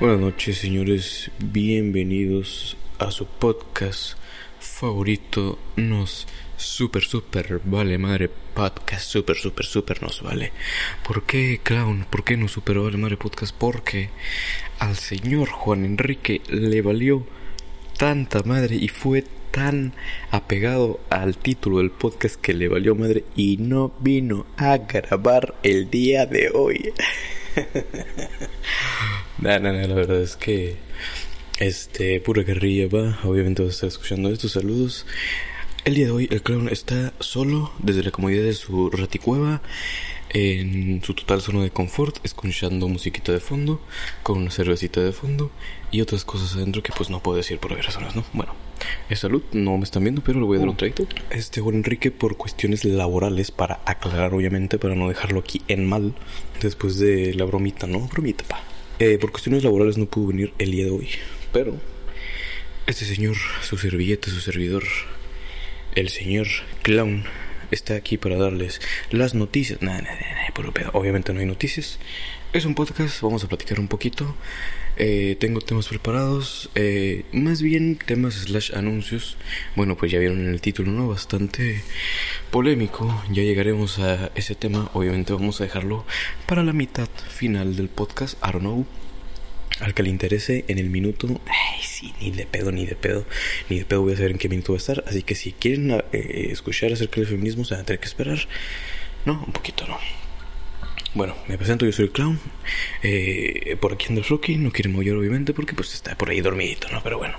Buenas 0.00 0.20
noches, 0.20 0.58
señores. 0.58 1.32
Bienvenidos 1.40 2.76
a 3.00 3.10
su 3.10 3.26
podcast 3.26 4.16
favorito. 4.60 5.58
Nos 5.74 6.28
super, 6.56 7.02
super 7.02 7.60
vale 7.64 7.98
madre 7.98 8.30
podcast. 8.54 9.10
Super, 9.10 9.34
super, 9.34 9.66
super 9.66 10.00
nos 10.00 10.22
vale. 10.22 10.52
¿Por 11.04 11.24
qué, 11.24 11.58
clown? 11.64 12.06
¿Por 12.08 12.22
qué 12.22 12.36
no 12.36 12.46
super 12.46 12.78
vale 12.78 12.96
madre 12.96 13.16
podcast? 13.16 13.52
Porque 13.58 14.10
al 14.78 14.94
señor 14.94 15.48
Juan 15.48 15.84
Enrique 15.84 16.42
le 16.48 16.80
valió 16.80 17.26
tanta 17.96 18.44
madre 18.44 18.76
y 18.76 18.86
fue 18.86 19.24
tan 19.50 19.94
apegado 20.30 21.00
al 21.10 21.36
título 21.38 21.78
del 21.78 21.90
podcast 21.90 22.40
que 22.40 22.54
le 22.54 22.68
valió 22.68 22.94
madre 22.94 23.24
y 23.34 23.56
no 23.56 23.92
vino 23.98 24.46
a 24.58 24.76
grabar 24.76 25.56
el 25.64 25.90
día 25.90 26.24
de 26.24 26.52
hoy. 26.54 26.92
No, 29.38 29.58
no, 29.58 29.72
no, 29.72 29.86
la 29.86 29.94
verdad 29.94 30.20
es 30.20 30.36
que 30.36 30.76
este 31.58 32.20
pura 32.20 32.42
guerrilla 32.42 32.88
va, 32.88 33.18
obviamente 33.24 33.62
vas 33.62 33.70
a 33.70 33.74
estar 33.74 33.88
escuchando 33.88 34.30
estos 34.30 34.52
saludos. 34.52 35.06
El 35.84 35.94
día 35.94 36.06
de 36.06 36.10
hoy 36.12 36.28
el 36.30 36.42
clown 36.42 36.68
está 36.68 37.12
solo 37.20 37.72
desde 37.78 38.02
la 38.02 38.10
comodidad 38.10 38.42
de 38.42 38.52
su 38.52 38.90
raticueva 38.90 39.62
en 40.30 41.02
su 41.02 41.14
total 41.14 41.40
zona 41.40 41.62
de 41.62 41.70
confort, 41.70 42.18
escuchando 42.24 42.88
musiquita 42.88 43.32
de 43.32 43.40
fondo, 43.40 43.80
con 44.22 44.38
una 44.38 44.50
cervecita 44.50 45.00
de 45.00 45.12
fondo 45.12 45.50
y 45.90 46.00
otras 46.00 46.24
cosas 46.24 46.54
adentro 46.56 46.82
que 46.82 46.92
pues 46.96 47.10
no 47.10 47.22
puedo 47.22 47.38
decir 47.38 47.58
por 47.58 47.70
varias 47.70 47.86
razones, 47.86 48.14
¿no? 48.14 48.24
Bueno, 48.32 48.54
es 49.08 49.20
salud, 49.20 49.42
no 49.52 49.76
me 49.78 49.84
están 49.84 50.02
viendo, 50.02 50.22
pero 50.22 50.40
le 50.40 50.46
voy 50.46 50.56
a 50.56 50.60
dar 50.60 50.68
un 50.68 50.76
traguito. 50.76 51.06
Este 51.30 51.60
Juan 51.60 51.76
Enrique 51.76 52.10
por 52.10 52.36
cuestiones 52.36 52.84
laborales, 52.84 53.50
para 53.50 53.80
aclarar 53.84 54.34
obviamente, 54.34 54.78
para 54.78 54.94
no 54.94 55.08
dejarlo 55.08 55.40
aquí 55.40 55.62
en 55.68 55.86
mal, 55.86 56.14
después 56.60 56.98
de 56.98 57.34
la 57.34 57.44
bromita, 57.44 57.86
¿no? 57.86 58.00
Bromita, 58.00 58.44
pa. 58.44 58.62
Eh, 58.98 59.18
por 59.18 59.30
cuestiones 59.30 59.62
laborales 59.64 59.96
no 59.96 60.06
pudo 60.06 60.28
venir 60.28 60.52
el 60.58 60.72
día 60.72 60.84
de 60.84 60.90
hoy, 60.90 61.08
pero 61.52 61.76
este 62.86 63.04
señor, 63.04 63.36
su 63.62 63.76
servilleta, 63.78 64.30
su 64.30 64.40
servidor, 64.40 64.82
el 65.94 66.08
señor 66.08 66.46
clown, 66.82 67.24
está 67.70 67.94
aquí 67.94 68.16
para 68.16 68.36
darles 68.36 68.80
las 69.10 69.34
noticias. 69.34 69.82
Nada, 69.82 70.02
nada, 70.02 70.16
nada. 70.20 70.90
Obviamente 70.92 71.32
no 71.32 71.40
hay 71.40 71.46
noticias. 71.46 71.98
Es 72.52 72.64
un 72.64 72.74
podcast, 72.74 73.20
vamos 73.22 73.44
a 73.44 73.48
platicar 73.48 73.78
un 73.78 73.88
poquito. 73.88 74.34
Eh, 75.00 75.36
tengo 75.38 75.60
temas 75.60 75.86
preparados, 75.86 76.70
eh, 76.74 77.24
más 77.30 77.62
bien 77.62 77.96
temas 78.04 78.34
slash 78.34 78.74
anuncios. 78.74 79.36
Bueno, 79.76 79.96
pues 79.96 80.10
ya 80.10 80.18
vieron 80.18 80.40
en 80.40 80.48
el 80.48 80.60
título, 80.60 80.90
¿no? 80.90 81.06
Bastante 81.06 81.84
polémico. 82.50 83.22
Ya 83.30 83.44
llegaremos 83.44 84.00
a 84.00 84.32
ese 84.34 84.56
tema. 84.56 84.90
Obviamente 84.94 85.32
vamos 85.32 85.60
a 85.60 85.64
dejarlo 85.64 86.04
para 86.46 86.64
la 86.64 86.72
mitad 86.72 87.08
final 87.28 87.76
del 87.76 87.88
podcast. 87.88 88.36
I 88.44 88.50
don't 88.50 88.60
know. 88.60 88.86
Al 89.78 89.94
que 89.94 90.02
le 90.02 90.08
interese 90.08 90.64
en 90.66 90.78
el 90.78 90.90
minuto, 90.90 91.40
ay, 91.46 91.80
sí, 91.80 92.12
ni 92.20 92.32
de 92.32 92.46
pedo, 92.46 92.72
ni 92.72 92.84
de 92.84 92.96
pedo, 92.96 93.24
ni 93.68 93.78
de 93.78 93.84
pedo 93.84 94.02
voy 94.02 94.14
a 94.14 94.16
saber 94.16 94.32
en 94.32 94.38
qué 94.38 94.48
minuto 94.48 94.72
va 94.72 94.78
a 94.78 94.78
estar. 94.78 95.04
Así 95.06 95.22
que 95.22 95.36
si 95.36 95.52
quieren 95.52 95.92
eh, 96.12 96.48
escuchar 96.50 96.92
acerca 96.92 97.20
del 97.20 97.28
feminismo, 97.28 97.64
se 97.64 97.74
van 97.74 97.82
a 97.82 97.86
tener 97.86 98.00
que 98.00 98.08
esperar. 98.08 98.40
No, 99.24 99.44
un 99.46 99.52
poquito, 99.52 99.86
no. 99.86 99.96
Bueno, 101.18 101.34
me 101.48 101.58
presento, 101.58 101.84
yo 101.84 101.90
soy 101.90 102.04
el 102.04 102.12
clown. 102.12 102.38
Eh, 103.02 103.76
por 103.80 103.92
aquí 103.92 104.06
anda 104.08 104.20
el 104.20 104.24
Floki, 104.24 104.56
no 104.56 104.70
quiere 104.70 104.88
mover 104.88 105.16
obviamente 105.16 105.52
porque 105.52 105.74
pues 105.74 105.92
está 105.92 106.16
por 106.16 106.30
ahí 106.30 106.40
dormidito, 106.40 106.86
¿no? 106.92 107.02
Pero 107.02 107.18
bueno. 107.18 107.36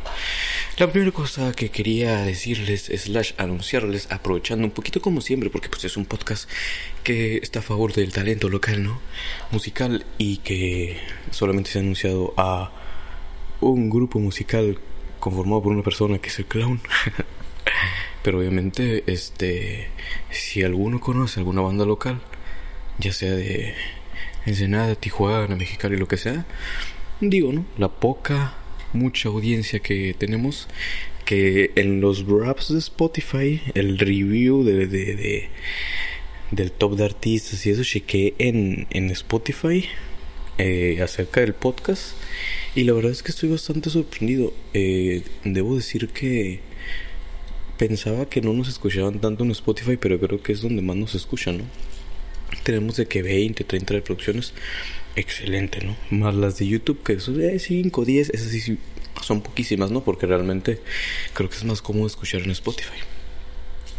La 0.78 0.92
primera 0.92 1.14
cosa 1.14 1.54
que 1.54 1.70
quería 1.70 2.24
decirles, 2.24 2.92
slash 2.94 3.36
anunciarles, 3.38 4.12
aprovechando 4.12 4.66
un 4.66 4.72
poquito 4.72 5.00
como 5.00 5.22
siempre, 5.22 5.50
porque 5.50 5.70
pues 5.70 5.86
es 5.86 5.96
un 5.96 6.04
podcast 6.04 6.50
que 7.06 7.38
está 7.38 7.60
a 7.60 7.62
favor 7.62 7.94
del 7.94 8.12
talento 8.12 8.50
local, 8.50 8.84
¿no? 8.84 9.00
Musical 9.50 10.06
y 10.18 10.40
que 10.40 10.98
solamente 11.32 11.72
se 11.72 11.80
ha 11.80 11.82
anunciado 11.82 12.34
a 12.36 12.74
un 13.62 13.90
grupo 13.90 14.20
musical 14.20 14.78
conformado 15.22 15.64
por 15.64 15.72
una 15.72 15.84
persona 15.84 16.18
que 16.20 16.28
es 16.28 16.38
el 16.38 16.48
clown. 16.48 16.82
Pero 18.24 18.40
obviamente, 18.40 19.06
este, 19.08 19.88
si 20.32 20.64
alguno 20.64 21.00
conoce 21.00 21.40
alguna 21.40 21.62
banda 21.62 21.86
local, 21.86 22.20
ya 23.00 23.14
sea 23.14 23.34
de 23.34 23.74
Ensenada, 24.46 24.96
Tijuana, 24.96 25.56
Mexicali, 25.56 25.98
lo 25.98 26.08
que 26.08 26.18
sea, 26.18 26.46
digo, 27.22 27.52
¿no? 27.52 27.66
La 27.78 27.90
poca, 27.90 28.56
mucha 28.94 29.30
audiencia 29.30 29.80
que 29.80 30.16
tenemos, 30.18 30.68
que 31.26 31.72
en 31.76 32.02
los 32.02 32.26
raps 32.28 32.74
de 32.74 32.80
Spotify, 32.80 33.62
el 33.76 34.00
review 34.00 34.64
de, 34.64 34.88
de, 34.88 35.16
de 35.16 35.50
del 36.52 36.72
top 36.72 36.96
de 36.96 37.06
artistas 37.06 37.66
y 37.66 37.70
eso, 37.70 37.84
chequé 37.84 38.34
en, 38.40 38.88
en 38.90 39.10
Spotify 39.12 39.86
eh, 40.58 41.00
acerca 41.02 41.42
del 41.42 41.54
podcast 41.54 42.14
y 42.76 42.84
la 42.84 42.94
verdad 42.94 43.12
es 43.12 43.24
que 43.24 43.32
estoy 43.32 43.50
bastante 43.50 43.90
sorprendido. 43.90 44.54
Eh, 44.74 45.24
debo 45.44 45.76
decir 45.76 46.10
que 46.10 46.60
pensaba 47.78 48.28
que 48.28 48.42
no 48.42 48.54
nos 48.54 48.68
escuchaban 48.68 49.20
tanto 49.20 49.44
en 49.44 49.52
Spotify, 49.52 49.98
pero 49.98 50.20
creo 50.20 50.42
que 50.42 50.52
es 50.52 50.62
donde 50.62 50.82
más 50.82 50.96
nos 50.96 51.16
escuchan, 51.16 51.60
¿no? 51.60 51.64
Tenemos 52.64 52.98
de 52.98 53.08
que 53.08 53.22
20, 53.22 53.64
30 53.64 53.94
reproducciones. 53.94 54.54
Excelente, 55.16 55.84
¿no? 55.84 55.98
Más 56.12 56.36
las 56.36 56.58
de 56.60 56.68
YouTube, 56.68 57.04
que 57.04 57.20
son 57.20 57.38
de 57.38 57.58
5, 57.60 58.06
10, 58.06 58.30
esas 58.30 58.52
sí 58.52 58.78
son 59.22 59.42
poquísimas, 59.42 59.92
¿no? 59.92 60.04
Porque 60.04 60.26
realmente 60.26 60.82
creo 61.34 61.50
que 61.50 61.56
es 61.56 61.64
más 61.64 61.82
cómodo 61.82 62.08
escuchar 62.08 62.42
en 62.42 62.52
Spotify. 62.52 63.00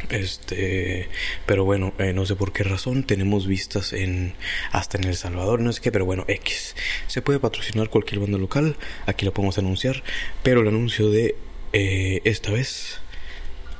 Este, 0.08 1.08
pero 1.46 1.64
bueno, 1.64 1.92
eh, 1.98 2.12
no 2.12 2.26
sé 2.26 2.34
por 2.34 2.52
qué 2.52 2.64
razón 2.64 3.04
tenemos 3.04 3.46
vistas 3.46 3.92
en 3.92 4.34
hasta 4.72 4.98
en 4.98 5.04
El 5.04 5.16
Salvador, 5.16 5.60
no 5.60 5.72
sé 5.72 5.80
qué, 5.80 5.92
pero 5.92 6.04
bueno, 6.04 6.24
X. 6.26 6.74
Se 7.06 7.22
puede 7.22 7.38
patrocinar 7.38 7.90
cualquier 7.90 8.20
banda 8.20 8.38
local, 8.38 8.76
aquí 9.06 9.24
lo 9.24 9.32
podemos 9.32 9.58
anunciar, 9.58 10.02
pero 10.42 10.62
el 10.62 10.68
anuncio 10.68 11.10
de 11.10 11.36
eh, 11.72 12.22
esta 12.24 12.50
vez, 12.50 13.00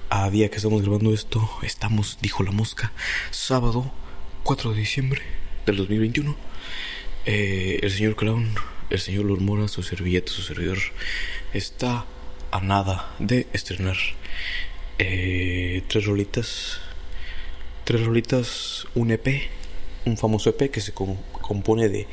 a 0.09 0.31
día 0.31 0.51
que 0.51 0.57
estamos 0.57 0.83
grabando 0.83 1.13
esto, 1.13 1.49
estamos, 1.63 2.19
dijo 2.21 2.43
la 2.43 2.53
mosca, 2.53 2.93
sábado 3.31 3.93
4 4.43 4.73
de 4.73 4.79
diciembre 4.79 5.23
del 5.67 5.77
2021, 5.77 6.37
eh, 7.27 7.79
el 7.83 7.91
señor 7.91 8.17
Clown, 8.17 8.49
el 8.91 8.99
señor 8.99 9.25
Lormora, 9.27 9.69
su 9.69 9.83
servilleta, 9.83 10.33
su 10.33 10.43
servidor, 10.43 10.79
está 11.53 12.07
a 12.51 12.61
nada 12.61 13.15
de 13.19 13.47
estrenar 13.53 13.97
eh, 14.99 15.83
tres 15.89 16.07
rolitas, 16.07 16.81
tres 17.85 18.05
rolitas, 18.05 18.87
un 18.95 19.11
EP, 19.11 19.49
un 20.07 20.17
famoso 20.17 20.51
EP 20.51 20.71
que 20.71 20.81
se 20.81 20.93
compone 20.93 21.89
de 21.89 22.07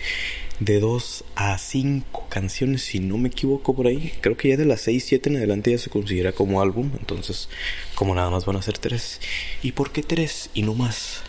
de 0.59 0.79
2 0.79 1.23
a 1.35 1.57
5 1.57 2.27
canciones, 2.29 2.81
si 2.83 2.99
no 2.99 3.17
me 3.17 3.29
equivoco 3.29 3.75
por 3.75 3.87
ahí. 3.87 4.13
Creo 4.21 4.37
que 4.37 4.49
ya 4.49 4.57
de 4.57 4.65
las 4.65 4.81
6, 4.81 5.03
7 5.05 5.29
en 5.29 5.37
adelante 5.37 5.71
ya 5.71 5.77
se 5.77 5.89
considera 5.89 6.31
como 6.31 6.61
álbum. 6.61 6.91
Entonces, 6.99 7.49
como 7.95 8.15
nada 8.15 8.29
más 8.29 8.45
van 8.45 8.55
a 8.55 8.61
ser 8.61 8.77
3. 8.77 9.21
¿Y 9.61 9.73
por 9.73 9.91
qué 9.91 10.03
3 10.03 10.49
y 10.53 10.63
no 10.63 10.73
más? 10.73 11.21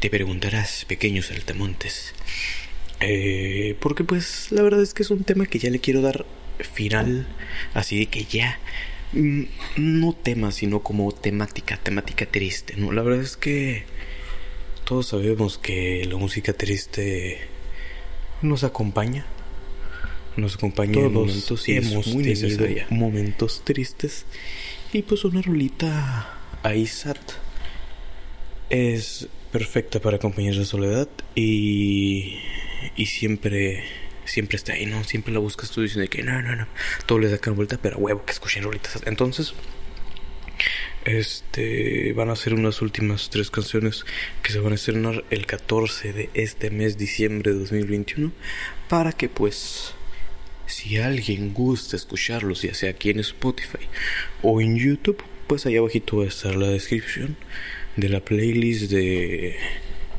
Te 0.00 0.10
preguntarás, 0.10 0.84
pequeños 0.84 1.26
saltamontes. 1.26 2.14
Eh, 3.00 3.76
porque 3.80 4.04
pues 4.04 4.48
la 4.50 4.62
verdad 4.62 4.82
es 4.82 4.94
que 4.94 5.02
es 5.02 5.10
un 5.10 5.24
tema 5.24 5.46
que 5.46 5.58
ya 5.58 5.70
le 5.70 5.80
quiero 5.80 6.02
dar 6.02 6.24
final. 6.60 7.26
Así 7.74 7.98
de 7.98 8.06
que 8.06 8.24
ya... 8.24 8.58
Mm, 9.12 9.44
no 9.76 10.12
tema, 10.12 10.52
sino 10.52 10.80
como 10.80 11.10
temática, 11.12 11.78
temática 11.78 12.26
triste. 12.26 12.74
¿no? 12.76 12.92
La 12.92 13.02
verdad 13.02 13.22
es 13.22 13.36
que 13.36 13.84
todos 14.84 15.08
sabemos 15.08 15.58
que 15.58 16.04
la 16.04 16.16
música 16.16 16.52
triste 16.52 17.38
nos 18.42 18.64
acompaña. 18.64 19.26
Nos 20.36 20.54
acompaña 20.54 20.92
Todos 20.92 21.06
en 21.06 21.12
momentos 21.14 21.68
y 21.68 21.72
hemos 21.76 22.06
muy 22.06 22.22
necesaria. 22.22 22.86
Momentos 22.90 23.62
tristes. 23.64 24.24
Y 24.92 25.02
pues 25.02 25.24
una 25.24 25.42
rolita 25.42 26.38
Aisat 26.62 27.18
es 28.70 29.28
perfecta 29.52 30.00
para 30.00 30.16
acompañar 30.16 30.54
la 30.54 30.64
soledad 30.64 31.08
y, 31.34 32.38
y 32.96 33.06
siempre 33.06 33.84
siempre 34.24 34.56
está 34.56 34.74
ahí, 34.74 34.86
¿no? 34.86 35.02
Siempre 35.04 35.32
la 35.32 35.40
buscas 35.40 35.70
tú 35.70 35.82
diciendo 35.82 36.08
que 36.10 36.22
no, 36.22 36.40
no, 36.42 36.54
no. 36.54 36.66
Todo 37.06 37.18
le 37.18 37.30
sacan 37.30 37.56
vuelta, 37.56 37.78
pero 37.80 37.98
huevo 37.98 38.24
que 38.24 38.32
escuchen 38.32 38.62
rolitas. 38.62 39.00
Entonces, 39.06 39.54
este 41.04 42.12
van 42.12 42.30
a 42.30 42.36
ser 42.36 42.54
unas 42.54 42.82
últimas 42.82 43.30
tres 43.30 43.50
canciones 43.50 44.04
que 44.42 44.52
se 44.52 44.60
van 44.60 44.72
a 44.72 44.74
estrenar 44.74 45.24
el 45.30 45.46
14 45.46 46.12
de 46.12 46.30
este 46.34 46.70
mes, 46.70 46.98
diciembre 46.98 47.52
de 47.52 47.60
2021, 47.60 48.32
para 48.88 49.12
que 49.12 49.28
pues 49.28 49.94
si 50.66 50.98
alguien 50.98 51.54
gusta 51.54 51.96
escucharlos, 51.96 52.62
ya 52.62 52.74
sea 52.74 52.90
aquí 52.90 53.10
en 53.10 53.20
Spotify 53.20 53.86
o 54.42 54.60
en 54.60 54.76
YouTube, 54.76 55.22
pues 55.46 55.64
allá 55.64 55.78
abajito 55.78 56.18
va 56.18 56.24
a 56.24 56.28
estar 56.28 56.54
la 56.54 56.68
descripción 56.68 57.36
de 57.98 58.08
la 58.08 58.20
playlist 58.20 58.90
de 58.92 59.56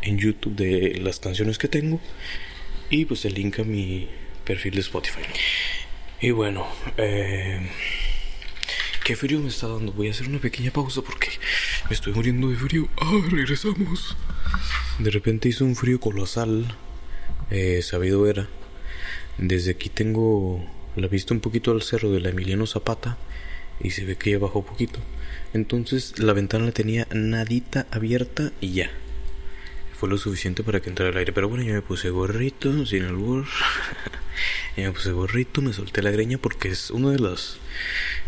en 0.02 0.18
YouTube 0.18 0.56
de 0.56 1.00
las 1.02 1.20
canciones 1.20 1.58
que 1.58 1.70
tengo 1.70 2.02
y 2.90 3.06
pues 3.06 3.24
el 3.24 3.36
link 3.36 3.60
a 3.60 3.64
mi 3.64 4.10
perfil 4.44 4.76
de 4.76 4.82
Spotify. 4.82 5.22
Y 6.20 6.32
bueno, 6.32 6.68
eh, 6.98 7.62
qué 9.06 9.16
frío 9.16 9.40
me 9.40 9.48
está 9.48 9.68
dando. 9.68 9.94
Voy 9.94 10.10
a 10.10 10.12
hacer 10.12 10.28
una 10.28 10.40
pequeña 10.40 10.72
pausa 10.72 11.02
porque 11.02 11.30
me 11.90 11.96
estoy 11.96 12.12
muriendo 12.12 12.50
de 12.50 12.58
frío. 12.58 12.90
Ah, 12.98 13.18
regresamos. 13.30 14.18
De 15.00 15.10
repente 15.12 15.48
hizo 15.48 15.64
un 15.64 15.78
frío 15.78 16.02
colosal. 16.02 16.76
Eh, 17.52 17.82
sabido 17.82 18.28
era 18.28 18.48
Desde 19.38 19.72
aquí 19.72 19.88
tengo 19.90 20.64
la 20.98 21.08
vista 21.08 21.34
un 21.34 21.40
poquito 21.40 21.72
al 21.72 21.82
cerro 21.82 22.12
de 22.12 22.20
la 22.20 22.30
Emiliano 22.30 22.68
Zapata 22.68 23.18
y 23.80 23.92
se 23.92 24.04
ve 24.04 24.18
que 24.18 24.32
ya 24.32 24.40
bajó 24.40 24.66
poquito. 24.66 25.00
Entonces 25.54 26.20
la 26.20 26.34
ventana 26.34 26.66
la 26.66 26.72
tenía 26.72 27.08
nadita 27.12 27.88
abierta 27.92 28.52
y 28.62 28.74
ya. 28.74 28.90
Fue 30.00 30.08
lo 30.08 30.18
suficiente 30.18 30.64
para 30.64 30.80
que 30.80 30.90
entrara 30.90 31.12
el 31.12 31.18
aire. 31.18 31.34
Pero 31.34 31.50
bueno, 31.50 31.64
yo 31.64 31.74
me 31.74 31.82
puse 31.82 32.10
gorrito, 32.10 32.86
sin 32.86 33.04
albur. 33.04 33.46
ya 34.78 34.84
me 34.84 34.92
puse 34.92 35.12
gorrito, 35.12 35.62
me 35.62 35.74
solté 35.74 36.02
la 36.02 36.12
greña 36.12 36.38
porque 36.38 36.70
es 36.70 36.90
una 36.92 37.12
de 37.12 37.20
las 37.20 37.58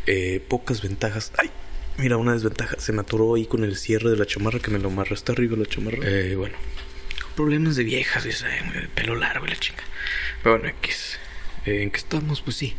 eh, 0.06 0.44
pocas 0.48 0.82
ventajas. 0.82 1.32
¡Ay! 1.38 1.50
Mira, 1.98 2.18
una 2.18 2.34
desventaja. 2.34 2.80
Se 2.80 2.92
me 2.92 3.02
atoró 3.02 3.36
ahí 3.36 3.46
con 3.46 3.64
el 3.64 3.78
cierre 3.78 4.10
de 4.10 4.18
la 4.18 4.26
chamarra 4.26 4.60
que 4.60 4.72
me 4.72 4.80
lo 4.80 4.90
amarra 4.90 5.14
hasta 5.14 5.32
arriba 5.32 5.56
la 5.56 5.66
chamarra. 5.66 6.00
Eh, 6.02 6.36
bueno. 6.36 6.58
Problemas 7.36 7.76
de 7.76 7.84
viejas, 7.84 8.24
de 8.24 8.34
pelo 8.94 9.16
largo 9.16 9.46
y 9.46 9.50
la 9.50 9.56
chinga. 9.56 9.84
Pero 10.44 10.58
bueno, 10.58 10.70
X. 10.80 11.20
Eh, 11.66 11.84
¿En 11.84 11.92
qué 11.92 11.98
estamos? 11.98 12.42
Pues 12.42 12.58
sí. 12.58 12.76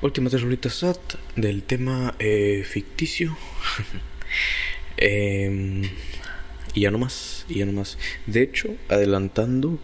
Últimas 0.00 0.30
tres 0.30 0.74
SAT 0.74 1.14
del 1.34 1.64
tema 1.64 2.14
eh, 2.18 2.64
ficticio. 2.64 3.36
Em, 5.00 5.82
y 6.74 6.80
ya 6.80 6.90
no 6.90 6.98
más, 6.98 7.46
y 7.48 7.60
ya 7.60 7.66
no 7.66 7.72
más. 7.72 7.98
De 8.26 8.42
hecho, 8.42 8.76
adelantando, 8.88 9.78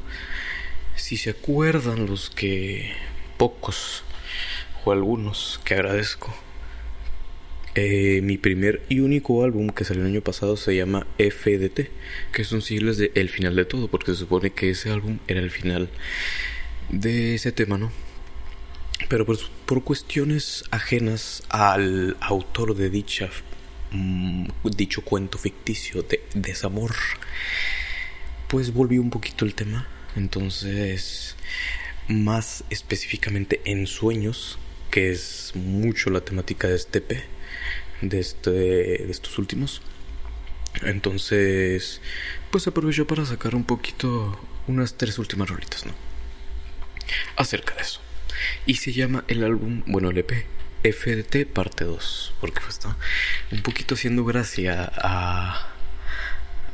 si 0.97 1.17
se 1.17 1.31
acuerdan 1.31 2.07
los 2.07 2.31
que 2.31 2.93
pocos 3.37 4.03
o 4.85 4.91
algunos 4.93 5.61
que 5.65 5.75
agradezco 5.75 6.35
eh, 7.77 8.21
mi 8.23 8.39
primer 8.39 8.83
y 8.89 9.01
único 9.01 9.43
álbum 9.43 9.71
que 9.71 9.85
salió 9.85 10.03
el 10.03 10.11
año 10.11 10.21
pasado 10.21 10.57
se 10.57 10.77
llama 10.77 11.09
FDT, 11.19 11.91
que 12.33 12.45
son 12.45 12.63
siglas 12.63 12.99
de 12.99 13.11
El 13.17 13.29
final 13.29 13.57
de 13.57 13.65
todo, 13.65 13.89
porque 13.89 14.13
se 14.13 14.19
supone 14.19 14.51
que 14.51 14.71
ese 14.71 14.91
álbum 14.91 15.19
era 15.27 15.41
el 15.41 15.51
final 15.51 15.89
de 16.91 17.35
ese 17.35 17.51
tema, 17.51 17.79
¿no? 17.79 17.91
Pero 19.09 19.27
por, 19.27 19.39
por 19.67 19.85
cuestiones 19.85 20.65
ajenas 20.71 21.43
al 21.49 22.17
autor 22.21 22.75
de 22.75 22.91
dicha, 22.91 23.31
mm, 23.91 24.47
dicho 24.77 25.03
cuento 25.03 25.39
ficticio 25.39 26.03
de 26.03 26.23
desamor, 26.35 26.95
pues 28.49 28.73
volvió 28.73 29.01
un 29.01 29.11
poquito 29.11 29.45
el 29.45 29.55
tema. 29.55 29.89
Entonces, 30.17 31.37
más 32.09 32.65
específicamente 32.71 33.61
en 33.65 33.87
sueños, 33.87 34.59
que 34.91 35.11
es 35.11 35.53
mucho 35.55 36.11
la 36.11 36.21
temática 36.21 36.69
de 36.69 36.77
este 36.77 37.01
P 37.01 37.25
de, 38.01 38.21
este, 38.21 38.51
de 38.51 39.11
estos 39.11 39.39
últimos. 39.39 39.83
Entonces, 40.83 42.01
pues 42.51 42.67
aprovecho 42.67 43.07
para 43.07 43.25
sacar 43.25 43.55
un 43.55 43.65
poquito 43.65 44.39
unas 44.67 44.95
tres 44.95 45.19
últimas 45.19 45.49
rolitas, 45.49 45.87
¿no? 45.87 45.93
Acerca 47.37 47.75
de 47.75 47.83
eso. 47.83 48.01
Y 48.67 48.77
se 48.77 48.93
llama 48.93 49.25
el 49.29 49.45
álbum, 49.45 49.83
bueno, 49.87 50.11
el 50.11 50.19
EP, 50.19 50.47
FDT 50.83 51.47
parte 51.47 51.85
2, 51.85 52.35
porque 52.41 52.61
pues 52.61 52.75
está 52.75 52.97
un 53.51 53.63
poquito 53.63 53.95
haciendo 53.95 54.25
gracia 54.25 54.93
a, 54.97 55.73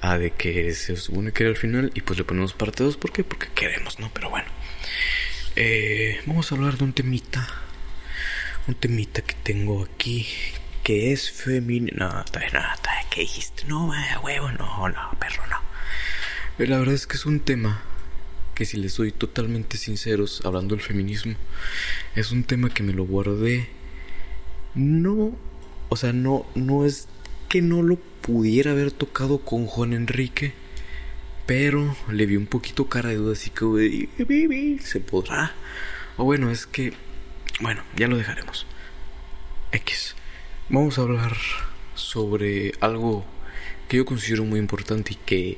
a 0.01 0.19
de 0.19 0.33
que 0.33 0.75
se 0.75 0.97
supone 0.97 1.33
que 1.33 1.45
era 1.45 1.51
el 1.51 1.57
final 1.57 1.93
y 1.95 2.01
pues 2.01 2.19
le 2.19 2.25
ponemos 2.25 2.53
parte 2.53 2.83
2, 2.83 2.97
¿por 2.97 3.13
qué? 3.13 3.23
Porque 3.25 3.49
queremos, 3.55 3.99
¿no? 3.99 4.11
Pero 4.13 4.31
bueno, 4.31 4.49
eh, 5.57 6.21
vamos 6.27 6.51
a 6.51 6.55
hablar 6.55 6.77
de 6.77 6.85
un 6.85 6.93
temita, 6.93 7.47
un 8.67 8.75
temita 8.75 9.23
que 9.23 9.35
tengo 9.35 9.85
aquí 9.85 10.27
que 10.83 11.13
es 11.13 11.31
femenino. 11.31 11.91
No, 11.97 12.25
no, 12.25 12.61
¿qué 13.11 13.21
dijiste? 13.21 13.65
No, 13.67 13.93
huevo, 14.23 14.51
no, 14.53 14.89
no, 14.89 15.11
perro, 15.19 15.47
no. 15.47 15.61
La 16.59 16.79
verdad 16.79 16.95
es 16.95 17.07
que 17.07 17.17
es 17.17 17.27
un 17.27 17.41
tema 17.41 17.83
que 18.61 18.67
si 18.67 18.77
les 18.77 18.93
soy 18.93 19.11
totalmente 19.11 19.79
sinceros, 19.79 20.43
hablando 20.45 20.77
del 20.77 20.85
feminismo, 20.85 21.35
es 22.15 22.31
un 22.31 22.45
tema 22.45 22.69
que 22.69 22.83
me 22.83 22.93
lo 22.93 23.07
guardé. 23.07 23.71
No, 24.75 25.35
o 25.89 25.97
sea, 25.97 26.13
no, 26.13 26.45
no 26.55 26.85
es 26.85 27.09
que 27.49 27.63
no 27.63 27.83
lo 27.83 27.97
pudiera 28.21 28.73
haber 28.73 28.93
tocado 28.93 29.39
con 29.39 29.65
Juan 29.65 29.95
Enrique, 29.95 30.53
pero 31.47 31.97
le 32.11 32.27
vi 32.27 32.37
un 32.37 32.45
poquito 32.45 32.87
cara 32.87 33.09
de 33.09 33.15
duda, 33.15 33.33
así 33.33 33.49
que 33.49 34.79
se 34.83 35.01
podrá. 35.01 35.55
O 36.19 36.25
bueno, 36.25 36.51
es 36.51 36.67
que, 36.67 36.93
bueno, 37.63 37.83
ya 37.97 38.09
lo 38.09 38.19
dejaremos. 38.19 38.67
X. 39.73 40.17
Vamos 40.69 40.99
a 40.99 41.01
hablar 41.01 41.35
sobre 41.95 42.75
algo 42.81 43.25
que 43.89 43.97
yo 43.97 44.05
considero 44.05 44.45
muy 44.45 44.61
importante 44.61 45.15
y 45.15 45.17
que 45.17 45.57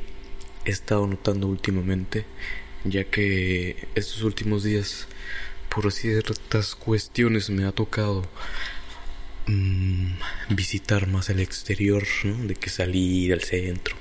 he 0.64 0.70
estado 0.70 1.04
notando 1.08 1.48
últimamente, 1.48 2.26
ya 2.84 3.04
que 3.04 3.88
estos 3.94 4.22
últimos 4.22 4.64
días, 4.64 5.06
por 5.68 5.90
ciertas 5.92 6.74
cuestiones, 6.74 7.50
me 7.50 7.64
ha 7.64 7.72
tocado 7.72 8.28
mm, 9.46 10.12
visitar 10.50 11.06
más 11.06 11.30
el 11.30 11.40
exterior, 11.40 12.04
¿no? 12.24 12.46
de 12.46 12.54
que 12.54 12.70
salir 12.70 13.32
al 13.32 13.42
centro, 13.42 13.96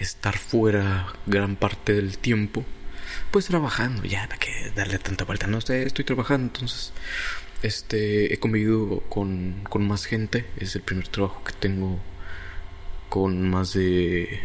estar 0.00 0.38
fuera 0.38 1.12
gran 1.26 1.56
parte 1.56 1.94
del 1.94 2.18
tiempo, 2.18 2.64
pues 3.30 3.46
trabajando, 3.46 4.04
ya, 4.04 4.26
para 4.28 4.38
que 4.38 4.72
darle 4.74 4.98
tanta 4.98 5.24
vuelta, 5.24 5.46
no 5.46 5.60
sé, 5.60 5.82
estoy 5.84 6.04
trabajando, 6.04 6.46
entonces 6.46 6.92
este, 7.64 8.34
he 8.34 8.38
convivido 8.38 9.00
con, 9.08 9.64
con 9.70 9.88
más 9.88 10.04
gente. 10.04 10.44
Es 10.58 10.76
el 10.76 10.82
primer 10.82 11.08
trabajo 11.08 11.42
que 11.44 11.52
tengo 11.52 11.98
con 13.08 13.48
más 13.48 13.72
de 13.72 14.40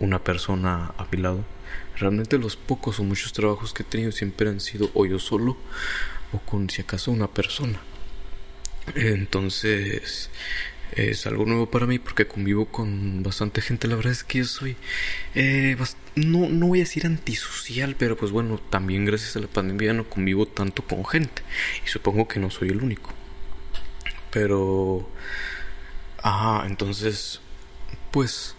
una 0.00 0.24
persona 0.24 0.94
a 0.96 1.06
mi 1.12 1.18
lado. 1.18 1.44
Realmente 2.02 2.36
los 2.36 2.56
pocos 2.56 2.98
o 2.98 3.04
muchos 3.04 3.32
trabajos 3.32 3.72
que 3.72 3.84
he 3.84 3.86
tenido 3.86 4.10
siempre 4.10 4.48
han 4.48 4.58
sido 4.58 4.90
o 4.92 5.06
yo 5.06 5.20
solo 5.20 5.56
o 6.32 6.40
con 6.40 6.68
si 6.68 6.82
acaso 6.82 7.12
una 7.12 7.28
persona. 7.28 7.80
Entonces, 8.96 10.28
es 10.96 11.26
algo 11.28 11.46
nuevo 11.46 11.70
para 11.70 11.86
mí 11.86 12.00
porque 12.00 12.26
convivo 12.26 12.66
con 12.66 13.22
bastante 13.22 13.60
gente. 13.60 13.86
La 13.86 13.94
verdad 13.94 14.10
es 14.10 14.24
que 14.24 14.38
yo 14.38 14.44
soy, 14.46 14.76
eh, 15.36 15.76
no, 16.16 16.48
no 16.48 16.66
voy 16.66 16.80
a 16.80 16.82
decir 16.82 17.06
antisocial, 17.06 17.94
pero 17.96 18.16
pues 18.16 18.32
bueno, 18.32 18.58
también 18.58 19.04
gracias 19.04 19.36
a 19.36 19.38
la 19.38 19.46
pandemia 19.46 19.92
no 19.92 20.10
convivo 20.10 20.46
tanto 20.46 20.82
con 20.82 21.06
gente. 21.06 21.42
Y 21.86 21.88
supongo 21.88 22.26
que 22.26 22.40
no 22.40 22.50
soy 22.50 22.70
el 22.70 22.82
único. 22.82 23.14
Pero, 24.32 25.08
ajá, 26.20 26.66
entonces, 26.66 27.40
pues 28.10 28.56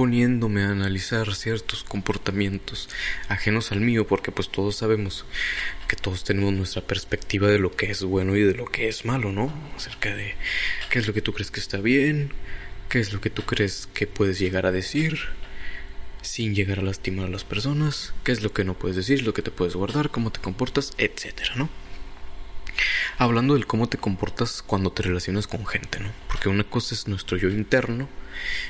poniéndome 0.00 0.62
a 0.62 0.70
analizar 0.70 1.34
ciertos 1.34 1.84
comportamientos 1.84 2.88
ajenos 3.28 3.70
al 3.70 3.82
mío, 3.82 4.06
porque 4.06 4.32
pues 4.32 4.48
todos 4.48 4.76
sabemos 4.76 5.26
que 5.88 5.96
todos 5.96 6.24
tenemos 6.24 6.54
nuestra 6.54 6.80
perspectiva 6.80 7.48
de 7.48 7.58
lo 7.58 7.76
que 7.76 7.90
es 7.90 8.02
bueno 8.02 8.34
y 8.34 8.40
de 8.42 8.54
lo 8.54 8.64
que 8.64 8.88
es 8.88 9.04
malo, 9.04 9.30
¿no? 9.30 9.52
Acerca 9.76 10.14
de 10.14 10.36
qué 10.88 11.00
es 11.00 11.06
lo 11.06 11.12
que 11.12 11.20
tú 11.20 11.34
crees 11.34 11.50
que 11.50 11.60
está 11.60 11.82
bien, 11.82 12.32
qué 12.88 12.98
es 12.98 13.12
lo 13.12 13.20
que 13.20 13.28
tú 13.28 13.42
crees 13.42 13.90
que 13.92 14.06
puedes 14.06 14.38
llegar 14.38 14.64
a 14.64 14.72
decir 14.72 15.18
sin 16.22 16.54
llegar 16.54 16.78
a 16.78 16.82
lastimar 16.82 17.26
a 17.26 17.30
las 17.30 17.44
personas, 17.44 18.14
qué 18.24 18.32
es 18.32 18.42
lo 18.42 18.54
que 18.54 18.64
no 18.64 18.78
puedes 18.78 18.96
decir, 18.96 19.22
lo 19.22 19.34
que 19.34 19.42
te 19.42 19.50
puedes 19.50 19.76
guardar, 19.76 20.08
cómo 20.08 20.32
te 20.32 20.40
comportas, 20.40 20.92
etcétera, 20.96 21.56
¿no? 21.56 21.68
Hablando 23.18 23.54
del 23.54 23.66
cómo 23.66 23.88
te 23.88 23.98
comportas 23.98 24.62
cuando 24.62 24.92
te 24.92 25.02
relacionas 25.02 25.46
con 25.46 25.66
gente, 25.66 26.00
¿no? 26.00 26.10
Porque 26.28 26.48
una 26.48 26.64
cosa 26.64 26.94
es 26.94 27.08
nuestro 27.08 27.36
yo 27.36 27.48
interno 27.48 28.08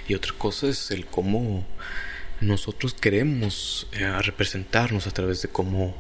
y 0.09 0.15
otra 0.15 0.33
cosa 0.37 0.69
es 0.69 0.91
el 0.91 1.07
cómo 1.07 1.67
nosotros 2.41 2.95
queremos 2.95 3.87
eh, 3.93 4.11
representarnos 4.23 5.07
a 5.07 5.11
través 5.11 5.43
de 5.43 5.49
cómo, 5.49 5.95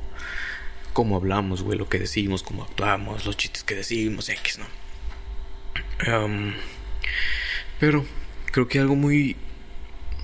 cómo 0.92 1.16
hablamos, 1.16 1.62
güey, 1.62 1.78
lo 1.78 1.88
que 1.88 1.98
decimos, 1.98 2.42
cómo 2.42 2.64
actuamos, 2.64 3.26
los 3.26 3.36
chistes 3.36 3.62
que 3.62 3.74
decimos, 3.74 4.28
X, 4.28 4.58
¿no? 4.58 4.80
pero 7.78 8.06
creo 8.52 8.68
que 8.68 8.78
algo 8.78 8.96
muy, 8.96 9.36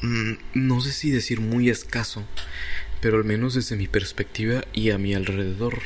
mm, 0.01 0.33
no 0.55 0.81
sé 0.81 0.91
si 0.93 1.11
decir 1.11 1.41
muy 1.41 1.69
escaso, 1.69 2.25
pero 3.01 3.19
al 3.19 3.25
menos 3.25 3.55
desde 3.55 3.77
mi 3.77 3.87
perspectiva 3.87 4.65
y 4.73 4.91
a 4.91 4.99
mi 4.99 5.15
alrededor, 5.15 5.81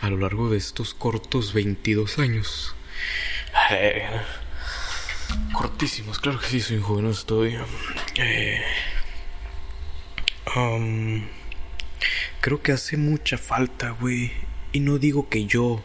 a 0.00 0.10
lo 0.10 0.16
largo 0.16 0.50
de 0.50 0.56
estos 0.56 0.94
cortos 0.94 1.52
22 1.52 2.18
años. 2.18 2.74
Cortísimos, 5.52 6.18
claro 6.18 6.40
que 6.40 6.46
sí, 6.46 6.60
soy 6.60 6.78
un 6.78 6.82
joven, 6.82 7.06
estoy. 7.06 7.56
Eh, 8.16 8.62
creo 12.40 12.62
que 12.62 12.72
hace 12.72 12.96
mucha 12.96 13.38
falta, 13.38 13.90
güey. 13.90 14.32
Y 14.72 14.80
no 14.80 14.98
digo 14.98 15.28
que 15.28 15.46
yo 15.46 15.82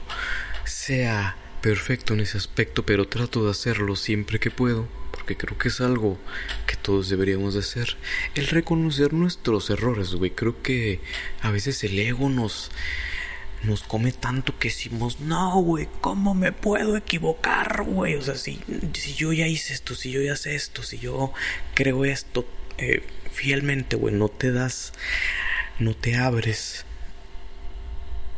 sea 0.64 1.36
perfecto 1.62 2.14
en 2.14 2.22
ese 2.22 2.38
aspecto, 2.38 2.86
pero 2.86 3.08
trato 3.08 3.44
de 3.44 3.52
hacerlo 3.52 3.96
siempre 3.96 4.40
que 4.40 4.52
puedo, 4.52 4.88
porque 5.12 5.36
creo 5.36 5.58
que 5.58 5.70
es 5.70 5.82
algo 5.82 6.20
que 6.68 6.76
todos 6.76 7.10
deberíamos 7.10 7.56
de 7.56 7.62
hacer. 7.62 7.98
El 8.36 8.48
reconocer 8.48 9.14
nuestros 9.14 9.70
errores, 9.70 10.14
güey. 10.14 10.32
Creo 10.32 10.62
que 10.62 11.02
a 11.42 11.52
veces 11.52 11.84
el 11.84 11.98
ego 11.98 12.30
nos 12.30 12.72
nos 13.66 13.84
come 13.84 14.12
tanto 14.12 14.58
que 14.58 14.70
decimos, 14.70 15.20
no, 15.20 15.62
güey, 15.62 15.88
¿cómo 16.02 16.34
me 16.34 16.52
puedo 16.52 16.98
equivocar, 16.98 17.84
güey? 17.84 18.16
O 18.16 18.22
sea, 18.22 18.36
si, 18.36 18.60
si 18.94 19.14
yo 19.14 19.34
ya 19.34 19.48
hice 19.48 19.74
esto, 19.74 19.96
si 19.96 20.12
yo 20.12 20.22
ya 20.22 20.36
sé 20.36 20.56
esto, 20.56 20.84
si 20.84 21.00
yo 21.00 21.34
creo 21.74 22.06
esto 22.06 22.46
eh, 22.78 23.04
fielmente, 23.32 23.96
güey, 23.96 24.14
no 24.14 24.30
te 24.30 24.52
das, 24.52 24.94
no 25.80 25.96
te 25.96 26.16
abres 26.16 26.86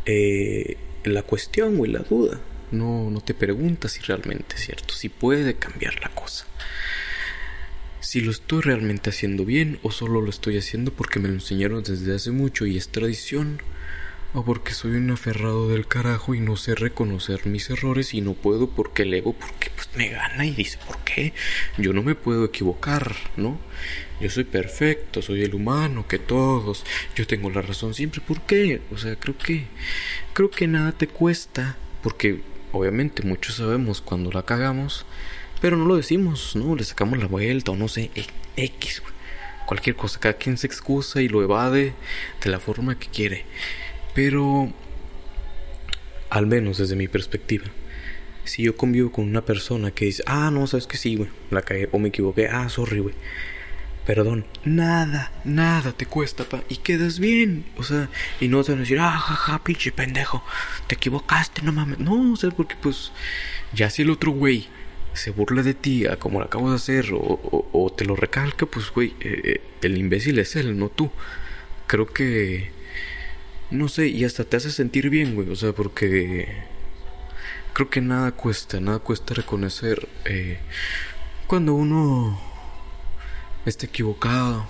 eh, 0.05 0.77
la 1.03 1.23
cuestión, 1.23 1.77
güey, 1.77 1.91
la 1.91 1.99
duda. 1.99 2.39
No, 2.71 3.09
no 3.09 3.21
te 3.21 3.33
preguntas 3.33 3.93
si 3.93 4.01
realmente 4.01 4.55
es 4.55 4.65
cierto, 4.65 4.93
si 4.93 5.09
puede 5.09 5.55
cambiar 5.55 6.01
la 6.01 6.09
cosa. 6.09 6.45
Si 8.01 8.21
lo 8.21 8.31
estoy 8.31 8.61
realmente 8.61 9.09
haciendo 9.09 9.45
bien 9.45 9.79
o 9.83 9.91
solo 9.91 10.21
lo 10.21 10.29
estoy 10.29 10.57
haciendo 10.57 10.91
porque 10.91 11.19
me 11.19 11.27
lo 11.27 11.35
enseñaron 11.35 11.83
desde 11.83 12.15
hace 12.15 12.31
mucho 12.31 12.65
y 12.65 12.77
es 12.77 12.89
tradición. 12.89 13.61
O 14.33 14.43
porque 14.43 14.73
soy 14.73 14.91
un 14.91 15.09
aferrado 15.09 15.69
del 15.69 15.87
carajo 15.87 16.35
y 16.35 16.41
no 16.41 16.57
sé 16.57 16.75
reconocer 16.75 17.47
mis 17.47 17.69
errores 17.69 18.13
y 18.13 18.21
no 18.21 18.33
puedo 18.33 18.69
porque 18.69 19.03
el 19.03 19.13
ego 19.13 19.33
porque 19.33 19.71
pues 19.73 19.89
me 19.95 20.09
gana 20.09 20.45
y 20.45 20.51
dice, 20.51 20.77
¿por 20.85 20.97
qué? 20.99 21.33
Yo 21.77 21.93
no 21.93 22.03
me 22.03 22.13
puedo 22.13 22.43
equivocar, 22.45 23.15
¿no? 23.37 23.57
Yo 24.19 24.29
soy 24.29 24.43
perfecto, 24.43 25.21
soy 25.21 25.43
el 25.43 25.55
humano 25.55 26.07
que 26.07 26.19
todos, 26.19 26.85
yo 27.15 27.25
tengo 27.25 27.49
la 27.49 27.61
razón 27.61 27.93
siempre, 27.93 28.19
¿por 28.19 28.41
qué? 28.41 28.81
O 28.91 28.97
sea, 28.97 29.15
creo 29.15 29.37
que 29.37 29.67
creo 30.33 30.51
que 30.51 30.67
nada 30.67 30.91
te 30.91 31.07
cuesta 31.07 31.77
porque 32.03 32.41
obviamente 32.73 33.23
muchos 33.23 33.55
sabemos 33.55 34.01
cuando 34.01 34.31
la 34.31 34.43
cagamos, 34.43 35.05
pero 35.61 35.77
no 35.77 35.85
lo 35.85 35.95
decimos, 35.95 36.55
¿no? 36.55 36.75
Le 36.75 36.83
sacamos 36.83 37.17
la 37.17 37.27
vuelta 37.27 37.71
o 37.71 37.75
no 37.75 37.87
sé, 37.87 38.11
e, 38.13 38.25
X, 38.57 39.01
cualquier 39.65 39.95
cosa, 39.95 40.19
cada 40.19 40.35
quien 40.35 40.57
se 40.57 40.67
excusa 40.67 41.21
y 41.21 41.29
lo 41.29 41.41
evade 41.41 41.93
de 42.43 42.49
la 42.49 42.59
forma 42.59 42.99
que 42.99 43.07
quiere. 43.07 43.45
Pero, 44.17 44.73
al 46.31 46.47
menos 46.47 46.79
desde 46.79 46.95
mi 46.95 47.07
perspectiva, 47.07 47.65
si 48.45 48.63
yo 48.63 48.75
convivo 48.75 49.11
con 49.11 49.25
una 49.25 49.45
persona 49.45 49.91
que 49.91 50.05
dice, 50.05 50.23
ah, 50.25 50.49
no, 50.51 50.65
sabes 50.65 50.87
que 50.87 50.97
sí, 50.97 51.17
güey, 51.17 51.29
la 51.51 51.61
caí 51.61 51.87
o 51.91 51.99
me 51.99 52.07
equivoqué, 52.07 52.47
ah, 52.47 52.67
sorry, 52.67 52.97
güey. 52.97 53.13
Perdón, 54.07 54.47
nada, 54.65 55.31
nada 55.43 55.91
te 55.91 56.07
cuesta, 56.07 56.45
pa, 56.45 56.63
y 56.67 56.77
quedas 56.77 57.19
bien. 57.19 57.65
O 57.77 57.83
sea, 57.83 58.09
y 58.41 58.47
no 58.47 58.63
te 58.63 58.71
van 58.71 58.79
a 58.79 58.81
decir, 58.81 58.99
ah, 58.99 59.19
jaja, 59.19 59.63
pinche 59.63 59.91
pendejo, 59.91 60.43
te 60.87 60.95
equivocaste, 60.95 61.61
no 61.61 61.71
mames. 61.71 61.99
No, 61.99 62.33
o 62.33 62.35
sea, 62.37 62.49
porque 62.49 62.75
pues, 62.81 63.11
ya 63.71 63.91
si 63.91 64.01
el 64.01 64.09
otro 64.09 64.31
güey 64.31 64.65
se 65.13 65.29
burla 65.29 65.61
de 65.61 65.75
ti, 65.75 66.07
a 66.07 66.17
como 66.17 66.39
lo 66.39 66.45
acabo 66.45 66.71
de 66.71 66.77
hacer, 66.77 67.11
o, 67.13 67.69
o, 67.71 67.93
te 67.95 68.03
lo 68.03 68.15
recalca, 68.15 68.65
pues, 68.65 68.89
güey, 68.89 69.09
eh, 69.19 69.41
eh, 69.43 69.61
el 69.83 69.95
imbécil 69.95 70.39
es 70.39 70.55
él, 70.55 70.75
no 70.79 70.89
tú. 70.89 71.11
Creo 71.85 72.07
que 72.07 72.75
no 73.71 73.87
sé, 73.89 74.07
y 74.07 74.23
hasta 74.23 74.43
te 74.43 74.57
hace 74.57 74.71
sentir 74.71 75.09
bien, 75.09 75.35
güey. 75.35 75.49
O 75.49 75.55
sea, 75.55 75.73
porque 75.73 76.47
creo 77.73 77.89
que 77.89 78.01
nada 78.01 78.31
cuesta, 78.31 78.79
nada 78.79 78.99
cuesta 78.99 79.33
reconocer 79.33 80.07
eh, 80.25 80.59
cuando 81.47 81.73
uno 81.73 82.39
está 83.65 83.85
equivocado, 83.85 84.65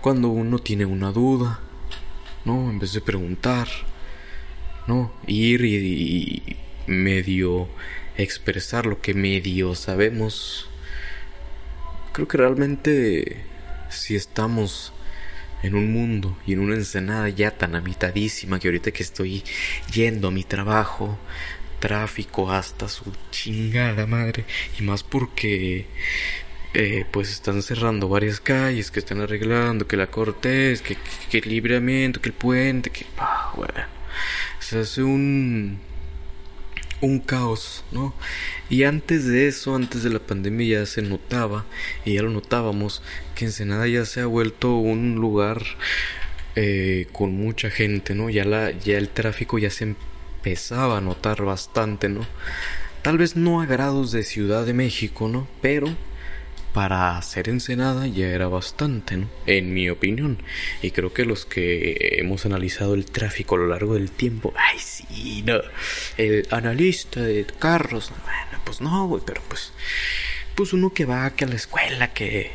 cuando 0.00 0.28
uno 0.28 0.58
tiene 0.58 0.86
una 0.86 1.12
duda, 1.12 1.60
¿no? 2.44 2.70
En 2.70 2.78
vez 2.78 2.92
de 2.92 3.00
preguntar, 3.00 3.68
¿no? 4.86 5.12
Ir 5.26 5.64
y, 5.64 5.76
y 5.76 6.56
medio 6.86 7.68
expresar 8.16 8.86
lo 8.86 9.00
que 9.00 9.14
medio 9.14 9.74
sabemos. 9.74 10.68
Creo 12.12 12.28
que 12.28 12.36
realmente 12.36 13.44
si 13.90 14.16
estamos 14.16 14.92
en 15.62 15.74
un 15.74 15.92
mundo 15.92 16.36
y 16.46 16.52
en 16.52 16.60
una 16.60 16.74
ensenada 16.74 17.28
ya 17.28 17.50
tan 17.50 17.74
habitadísima 17.74 18.58
que 18.58 18.68
ahorita 18.68 18.90
que 18.92 19.02
estoy 19.02 19.42
yendo 19.92 20.28
a 20.28 20.30
mi 20.30 20.44
trabajo, 20.44 21.18
tráfico 21.78 22.50
hasta 22.50 22.88
su 22.88 23.12
chingada 23.30 24.06
madre, 24.06 24.44
y 24.78 24.82
más 24.82 25.02
porque 25.02 25.86
eh, 26.74 27.04
pues 27.10 27.30
están 27.30 27.62
cerrando 27.62 28.08
varias 28.08 28.40
calles, 28.40 28.90
que 28.90 29.00
están 29.00 29.20
arreglando, 29.20 29.86
que 29.86 29.96
la 29.96 30.08
Cortés, 30.08 30.82
que, 30.82 30.96
el 31.38 31.48
libramiento, 31.48 32.20
que 32.20 32.28
el 32.28 32.34
puente, 32.34 32.90
que... 32.90 33.06
Ah, 33.16 33.52
se 34.60 34.80
hace 34.80 35.02
un 35.02 35.78
un 37.00 37.20
caos, 37.20 37.84
¿no? 37.92 38.14
Y 38.68 38.84
antes 38.84 39.26
de 39.26 39.48
eso, 39.48 39.74
antes 39.74 40.02
de 40.02 40.10
la 40.10 40.18
pandemia 40.18 40.80
ya 40.80 40.86
se 40.86 41.02
notaba, 41.02 41.64
y 42.04 42.14
ya 42.14 42.22
lo 42.22 42.30
notábamos, 42.30 43.02
que 43.34 43.46
Ensenada 43.46 43.86
ya 43.86 44.04
se 44.04 44.20
ha 44.20 44.26
vuelto 44.26 44.76
un 44.76 45.16
lugar 45.16 45.62
eh, 46.56 47.06
con 47.12 47.34
mucha 47.34 47.70
gente, 47.70 48.14
¿no? 48.14 48.30
Ya, 48.30 48.44
la, 48.44 48.70
ya 48.72 48.98
el 48.98 49.08
tráfico 49.08 49.58
ya 49.58 49.70
se 49.70 49.84
empezaba 49.84 50.98
a 50.98 51.00
notar 51.00 51.42
bastante, 51.42 52.08
¿no? 52.08 52.26
Tal 53.02 53.16
vez 53.16 53.36
no 53.36 53.60
a 53.60 53.66
grados 53.66 54.10
de 54.10 54.24
Ciudad 54.24 54.66
de 54.66 54.74
México, 54.74 55.28
¿no? 55.28 55.46
Pero 55.62 55.88
para 56.72 57.16
hacer 57.16 57.48
Ensenada 57.48 58.06
ya 58.06 58.28
era 58.28 58.48
bastante, 58.48 59.16
¿no? 59.16 59.28
En 59.46 59.74
mi 59.74 59.88
opinión. 59.90 60.42
Y 60.82 60.90
creo 60.90 61.12
que 61.12 61.24
los 61.24 61.44
que 61.46 62.16
hemos 62.18 62.46
analizado 62.46 62.94
el 62.94 63.06
tráfico 63.06 63.54
a 63.56 63.58
lo 63.58 63.66
largo 63.68 63.94
del 63.94 64.10
tiempo, 64.10 64.52
ay 64.56 64.78
sí, 64.78 65.42
no, 65.46 65.60
el 66.16 66.46
analista 66.50 67.20
de 67.20 67.46
carros, 67.58 68.10
bueno, 68.10 68.62
pues 68.64 68.80
no, 68.80 69.06
güey, 69.06 69.22
pero 69.26 69.42
pues, 69.48 69.72
pues 70.54 70.72
uno 70.72 70.92
que 70.92 71.04
va 71.04 71.30
que 71.30 71.44
a 71.44 71.48
la 71.48 71.56
escuela, 71.56 72.12
que 72.12 72.50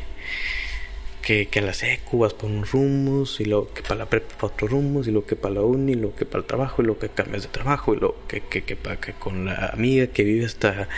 que, 1.24 1.46
que 1.46 1.58
a 1.60 1.62
la 1.62 1.72
secu 1.72 2.18
vas 2.18 2.34
por 2.34 2.50
unos 2.50 3.40
y 3.40 3.46
lo 3.46 3.72
que 3.72 3.82
para 3.82 3.96
la 3.96 4.06
prepa 4.06 4.34
para 4.36 4.52
otros 4.52 4.70
rumos 4.70 5.08
y 5.08 5.10
lo 5.10 5.24
que 5.24 5.36
para 5.36 5.54
la 5.54 5.62
uni 5.62 5.92
y 5.92 5.96
lo 5.96 6.14
que 6.14 6.26
para 6.26 6.40
el 6.40 6.46
trabajo 6.46 6.82
y 6.82 6.84
lo 6.84 6.98
que 6.98 7.08
cambias 7.08 7.44
de 7.44 7.48
trabajo 7.48 7.94
y 7.94 7.96
lo 7.98 8.14
que, 8.28 8.42
que, 8.42 8.62
que, 8.62 8.76
para, 8.76 9.00
que 9.00 9.14
con 9.14 9.46
la 9.46 9.70
amiga 9.72 10.06
que 10.08 10.22
vive 10.22 10.44
hasta 10.44 10.88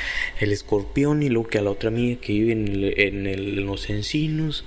el 0.40 0.52
escorpión 0.52 1.22
y 1.22 1.28
lo 1.28 1.46
que 1.46 1.58
a 1.58 1.62
la 1.62 1.70
otra 1.70 1.88
amiga 1.88 2.20
que 2.20 2.32
vive 2.32 2.52
en, 2.52 2.68
el, 2.68 3.00
en, 3.00 3.26
el, 3.26 3.58
en 3.58 3.66
los 3.66 3.88
encinos 3.88 4.64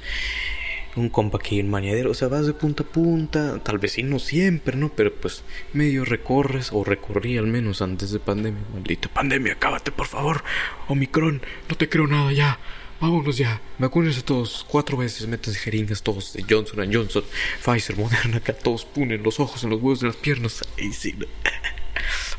un 0.96 1.10
compa 1.10 1.40
que 1.40 1.60
en 1.60 1.70
Mañadero, 1.70 2.12
o 2.12 2.14
sea, 2.14 2.28
vas 2.28 2.48
de 2.48 2.54
punta 2.54 2.84
a 2.84 2.88
punta, 2.88 3.60
tal 3.64 3.78
vez 3.78 3.94
sí, 3.94 4.04
no 4.04 4.20
siempre, 4.20 4.76
¿no? 4.76 4.90
Pero 4.90 5.14
pues 5.14 5.44
medio 5.72 6.04
recorres, 6.04 6.72
o 6.74 6.84
recorrí 6.84 7.38
al 7.38 7.48
menos 7.48 7.82
antes 7.82 8.12
de 8.12 8.20
pandemia. 8.20 8.62
Maldita 8.74 9.08
pandemia, 9.08 9.56
cábate 9.56 9.92
por 9.92 10.08
favor. 10.08 10.44
Omicron, 10.88 11.42
no 11.70 11.78
te 11.78 11.90
creo 11.90 12.08
nada 12.08 12.32
ya. 12.34 12.60
Vámonos 13.00 13.38
ya. 13.38 13.62
Vacúnense 13.78 14.22
todos. 14.22 14.66
Cuatro 14.68 14.98
veces. 14.98 15.28
Métanse 15.28 15.60
jeringas 15.60 16.04
todos. 16.04 16.34
De 16.34 16.44
Johnson 16.50 16.90
Johnson. 16.92 17.24
Pfizer, 17.64 17.98
Moderna. 17.98 18.38
Acá 18.38 18.54
todos 18.54 18.86
punen 18.86 19.24
los 19.24 19.40
ojos 19.40 19.64
en 19.64 19.70
los 19.70 19.82
huevos 19.82 20.02
de 20.02 20.08
las 20.08 20.18
piernas. 20.18 20.64
Sí. 20.92 21.16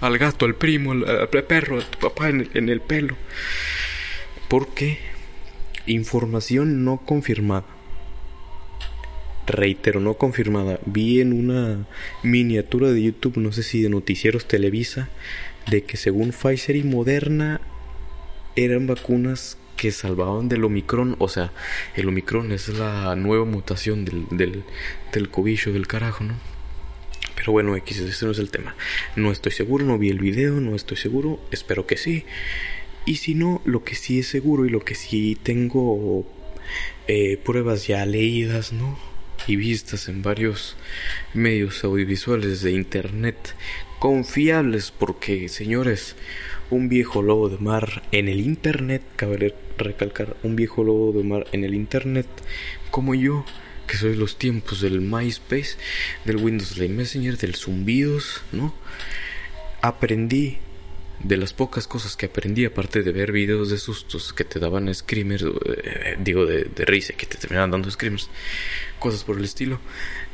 Al 0.00 0.18
gato, 0.18 0.46
al 0.46 0.54
primo, 0.54 0.92
al, 0.92 1.28
perro, 1.28 1.78
a 1.78 1.82
tu 1.82 1.98
papá 1.98 2.28
en, 2.28 2.50
en 2.54 2.68
el 2.68 2.80
pelo. 2.80 3.16
Porque 4.48 4.98
información 5.86 6.84
no 6.84 6.98
confirmada. 6.98 7.66
Reitero, 9.46 10.00
no 10.00 10.14
confirmada. 10.14 10.78
Vi 10.84 11.20
en 11.20 11.32
una 11.32 11.86
miniatura 12.22 12.90
de 12.92 13.02
YouTube, 13.02 13.38
no 13.38 13.52
sé 13.52 13.62
si 13.62 13.82
de 13.82 13.88
Noticieros 13.88 14.46
Televisa, 14.46 15.08
de 15.70 15.82
que 15.82 15.96
según 15.96 16.32
Pfizer 16.32 16.76
y 16.76 16.82
Moderna 16.82 17.60
eran 18.56 18.86
vacunas 18.86 19.56
que 19.80 19.92
salvaban 19.92 20.50
del 20.50 20.62
Omicron. 20.64 21.16
O 21.18 21.28
sea, 21.28 21.52
el 21.96 22.06
Omicron 22.06 22.52
es 22.52 22.68
la 22.68 23.16
nueva 23.16 23.46
mutación 23.46 24.04
del, 24.04 24.26
del, 24.30 24.62
del 25.10 25.30
cobicho 25.30 25.72
del 25.72 25.86
carajo, 25.86 26.22
¿no? 26.22 26.34
Pero 27.34 27.52
bueno, 27.52 27.74
X, 27.76 27.98
ese 28.00 28.26
no 28.26 28.32
es 28.32 28.38
el 28.38 28.50
tema. 28.50 28.76
No 29.16 29.32
estoy 29.32 29.52
seguro, 29.52 29.86
no 29.86 29.96
vi 29.96 30.10
el 30.10 30.18
video, 30.18 30.60
no 30.60 30.76
estoy 30.76 30.98
seguro, 30.98 31.40
espero 31.50 31.86
que 31.86 31.96
sí. 31.96 32.26
Y 33.06 33.16
si 33.16 33.34
no, 33.34 33.62
lo 33.64 33.82
que 33.82 33.94
sí 33.94 34.18
es 34.18 34.26
seguro 34.26 34.66
y 34.66 34.68
lo 34.68 34.80
que 34.80 34.94
sí 34.94 35.38
tengo 35.42 36.26
eh, 37.08 37.38
pruebas 37.42 37.86
ya 37.86 38.04
leídas, 38.04 38.74
¿no? 38.74 38.98
Y 39.46 39.56
vistas 39.56 40.10
en 40.10 40.20
varios 40.20 40.76
medios 41.32 41.82
audiovisuales 41.84 42.60
de 42.60 42.72
internet 42.72 43.54
confiables, 43.98 44.90
porque 44.90 45.48
señores, 45.48 46.16
un 46.70 46.88
viejo 46.88 47.22
lobo 47.22 47.48
de 47.48 47.58
mar 47.58 48.02
en 48.12 48.28
el 48.28 48.40
internet, 48.40 49.02
cabe 49.16 49.54
recalcar, 49.76 50.36
un 50.42 50.56
viejo 50.56 50.84
lobo 50.84 51.12
de 51.12 51.24
mar 51.24 51.46
en 51.52 51.64
el 51.64 51.74
internet, 51.74 52.26
como 52.90 53.14
yo, 53.14 53.44
que 53.86 53.96
soy 53.96 54.14
los 54.14 54.38
tiempos 54.38 54.80
del 54.80 55.00
MySpace, 55.00 55.76
del 56.24 56.36
Windows 56.36 56.78
Live 56.78 56.94
Messenger, 56.94 57.36
del 57.36 57.56
zumbidos, 57.56 58.42
¿no? 58.52 58.74
Aprendí 59.82 60.58
de 61.22 61.36
las 61.36 61.52
pocas 61.52 61.86
cosas 61.86 62.16
que 62.16 62.26
aprendí, 62.26 62.64
aparte 62.64 63.02
de 63.02 63.12
ver 63.12 63.32
videos 63.32 63.70
de 63.70 63.78
sustos 63.78 64.32
que 64.32 64.44
te 64.44 64.58
daban 64.58 64.92
screamers, 64.94 65.44
eh, 65.44 66.16
digo 66.18 66.46
de, 66.46 66.64
de, 66.64 66.84
risa, 66.84 67.14
que 67.14 67.26
te 67.26 67.36
terminaban 67.36 67.70
dando 67.70 67.90
screamers, 67.90 68.30
cosas 68.98 69.24
por 69.24 69.36
el 69.36 69.44
estilo, 69.44 69.80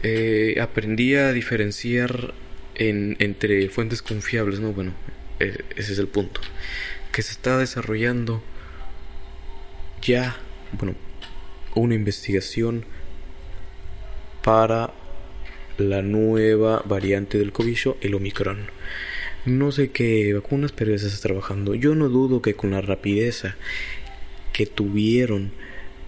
eh, 0.03 0.59
aprendí 0.61 1.15
a 1.15 1.33
diferenciar 1.33 2.35
en, 2.77 3.17
entre 3.19 3.69
fuentes 3.69 4.03
confiables, 4.03 4.61
¿no? 4.61 4.73
Bueno, 4.73 4.93
ese 5.39 5.65
es 5.77 5.99
el 5.99 6.09
punto. 6.09 6.41
Que 7.13 7.23
se 7.23 7.33
está 7.33 7.59
desarrollando 7.59 8.43
ya, 10.03 10.37
bueno, 10.73 10.95
una 11.75 11.95
investigación 11.95 12.85
para 14.43 14.93
la 15.79 16.03
nueva 16.03 16.83
variante 16.87 17.39
del 17.39 17.53
cobicho, 17.53 17.97
el 18.01 18.15
Omicron. 18.15 18.71
No 19.45 19.73
sé 19.73 19.91
qué 19.91 20.33
vacunas, 20.35 20.73
pero 20.73 20.93
ya 20.93 20.99
se 20.99 21.09
está 21.09 21.29
trabajando. 21.29 21.75
Yo 21.75 21.95
no 21.95 22.09
dudo 22.09 22.43
que 22.43 22.55
con 22.55 22.71
la 22.71 22.81
rapidez 22.81 23.45
que 24.53 24.67
tuvieron 24.67 25.53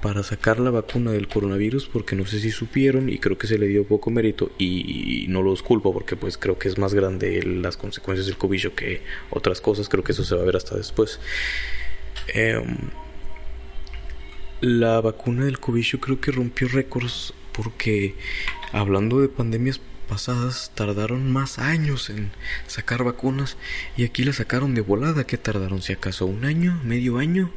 para 0.02 0.22
sacar 0.22 0.60
la 0.60 0.70
vacuna 0.70 1.10
del 1.10 1.28
coronavirus 1.28 1.88
porque 1.88 2.14
no 2.14 2.24
sé 2.26 2.40
si 2.40 2.50
supieron 2.50 3.08
y 3.08 3.18
creo 3.18 3.36
que 3.36 3.46
se 3.46 3.58
le 3.58 3.66
dio 3.66 3.84
poco 3.84 4.10
mérito 4.10 4.52
y 4.58 5.26
no 5.28 5.42
los 5.42 5.62
culpo 5.62 5.92
porque 5.92 6.16
pues 6.16 6.38
creo 6.38 6.58
que 6.58 6.68
es 6.68 6.78
más 6.78 6.94
grande 6.94 7.42
las 7.42 7.76
consecuencias 7.76 8.26
del 8.26 8.36
cobicho 8.36 8.74
que 8.74 9.02
otras 9.30 9.60
cosas, 9.60 9.88
creo 9.88 10.04
que 10.04 10.12
eso 10.12 10.24
se 10.24 10.34
va 10.34 10.42
a 10.42 10.44
ver 10.44 10.56
hasta 10.56 10.76
después. 10.76 11.20
Em, 12.28 12.76
la 14.60 15.00
vacuna 15.00 15.44
del 15.44 15.58
cobicho 15.58 16.00
creo 16.00 16.20
que 16.20 16.32
rompió 16.32 16.68
récords 16.68 17.32
porque 17.52 18.14
hablando 18.72 19.20
de 19.20 19.28
pandemias 19.28 19.80
pasadas 20.08 20.72
tardaron 20.74 21.30
más 21.30 21.58
años 21.58 22.10
en 22.10 22.30
sacar 22.66 23.04
vacunas 23.04 23.56
y 23.96 24.04
aquí 24.04 24.24
la 24.24 24.32
sacaron 24.32 24.74
de 24.74 24.80
volada. 24.80 25.24
¿Qué 25.24 25.36
tardaron? 25.36 25.82
Si 25.82 25.92
acaso 25.92 26.26
un 26.26 26.44
año, 26.44 26.80
medio 26.84 27.18
año. 27.18 27.50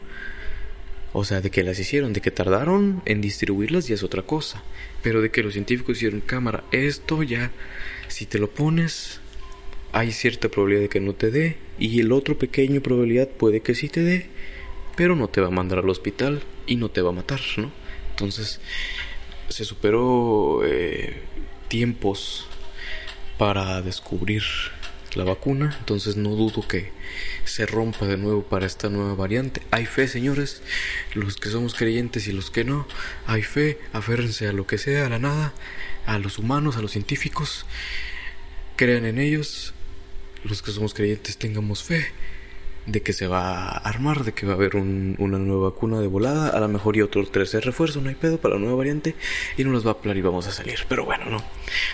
O 1.14 1.26
sea, 1.26 1.42
de 1.42 1.52
que 1.52 1.64
las 1.64 1.78
hicieron, 1.80 2.14
de 2.14 2.22
que 2.22 2.32
tardaron 2.32 3.02
en 3.06 3.22
distribuirlas 3.22 3.88
ya 3.88 3.96
es 3.96 4.04
otra 4.04 4.22
cosa. 4.22 4.64
Pero 5.04 5.22
de 5.22 5.32
que 5.32 5.44
los 5.44 5.54
científicos 5.54 5.98
hicieron 5.98 6.22
cámara, 6.22 6.64
esto 6.72 7.24
ya, 7.24 7.52
si 8.08 8.26
te 8.26 8.40
lo 8.40 8.50
pones, 8.50 9.20
hay 9.92 10.12
cierta 10.12 10.50
probabilidad 10.50 10.84
de 10.84 10.90
que 10.90 11.00
no 11.00 11.14
te 11.14 11.32
dé. 11.32 11.58
Y 11.80 12.00
el 12.00 12.12
otro 12.12 12.38
pequeño 12.38 12.82
probabilidad 12.82 13.28
puede 13.28 13.62
que 13.62 13.76
sí 13.76 13.90
te 13.90 14.02
dé, 14.02 14.28
pero 14.96 15.16
no 15.16 15.28
te 15.28 15.42
va 15.42 15.48
a 15.48 15.52
mandar 15.52 15.80
al 15.80 15.90
hospital 15.90 16.42
y 16.66 16.76
no 16.78 16.90
te 16.90 17.02
va 17.02 17.10
a 17.10 17.14
matar, 17.14 17.42
¿no? 17.58 17.72
Entonces, 18.12 18.60
se 19.50 19.66
superó 19.66 20.62
eh, 20.64 21.18
tiempos 21.68 22.48
para 23.38 23.82
descubrir 23.82 24.44
la 25.16 25.24
vacuna, 25.24 25.76
entonces 25.80 26.16
no 26.16 26.32
dudo 26.32 26.68
que 26.68 26.92
se 27.46 27.66
rompa 27.66 28.06
de 28.06 28.18
nuevo 28.18 28.44
para 28.44 28.66
esta 28.66 28.90
nueva 28.90 29.16
variante. 29.16 29.62
Hay 29.72 29.86
fe, 29.86 30.08
señores, 30.08 30.62
los 31.14 31.38
que 31.38 31.50
somos 31.50 31.74
creyentes 31.74 32.28
y 32.28 32.32
los 32.32 32.52
que 32.52 32.64
no, 32.64 32.88
hay 33.26 33.44
fe, 33.44 33.80
aférrense 33.94 34.48
a 34.48 34.54
lo 34.54 34.68
que 34.68 34.78
sea, 34.78 35.06
a 35.06 35.10
la 35.10 35.20
nada, 35.20 35.54
a 36.06 36.18
los 36.20 36.38
humanos, 36.38 36.78
a 36.78 36.82
los 36.82 36.92
científicos, 36.92 37.66
crean 38.76 39.06
en 39.06 39.20
ellos, 39.20 39.74
los 40.44 40.62
que 40.62 40.72
somos 40.72 40.94
creyentes 40.94 41.38
tengamos 41.38 41.84
fe 41.84 42.08
de 42.86 43.02
que 43.02 43.14
se 43.14 43.28
va 43.28 43.70
a 43.70 43.78
armar, 43.78 44.24
de 44.24 44.34
que 44.34 44.46
va 44.46 44.54
a 44.54 44.56
haber 44.56 44.76
una 44.76 45.38
nueva 45.38 45.70
vacuna 45.70 46.00
de 46.00 46.08
volada, 46.08 46.50
a 46.50 46.60
lo 46.60 46.68
mejor 46.68 46.98
y 46.98 47.02
otro 47.02 47.26
tercer 47.28 47.64
refuerzo, 47.64 48.02
no 48.02 48.10
hay 48.10 48.16
pedo 48.16 48.38
para 48.40 48.56
la 48.56 48.62
nueva 48.62 48.76
variante 48.76 49.16
y 49.58 49.64
no 49.64 49.72
nos 49.72 49.86
va 49.86 49.92
a 49.92 49.98
planear 49.98 50.18
y 50.18 50.22
vamos 50.22 50.48
a 50.48 50.52
salir. 50.52 50.80
Pero 50.90 51.06
bueno, 51.06 51.26
no, 51.30 51.44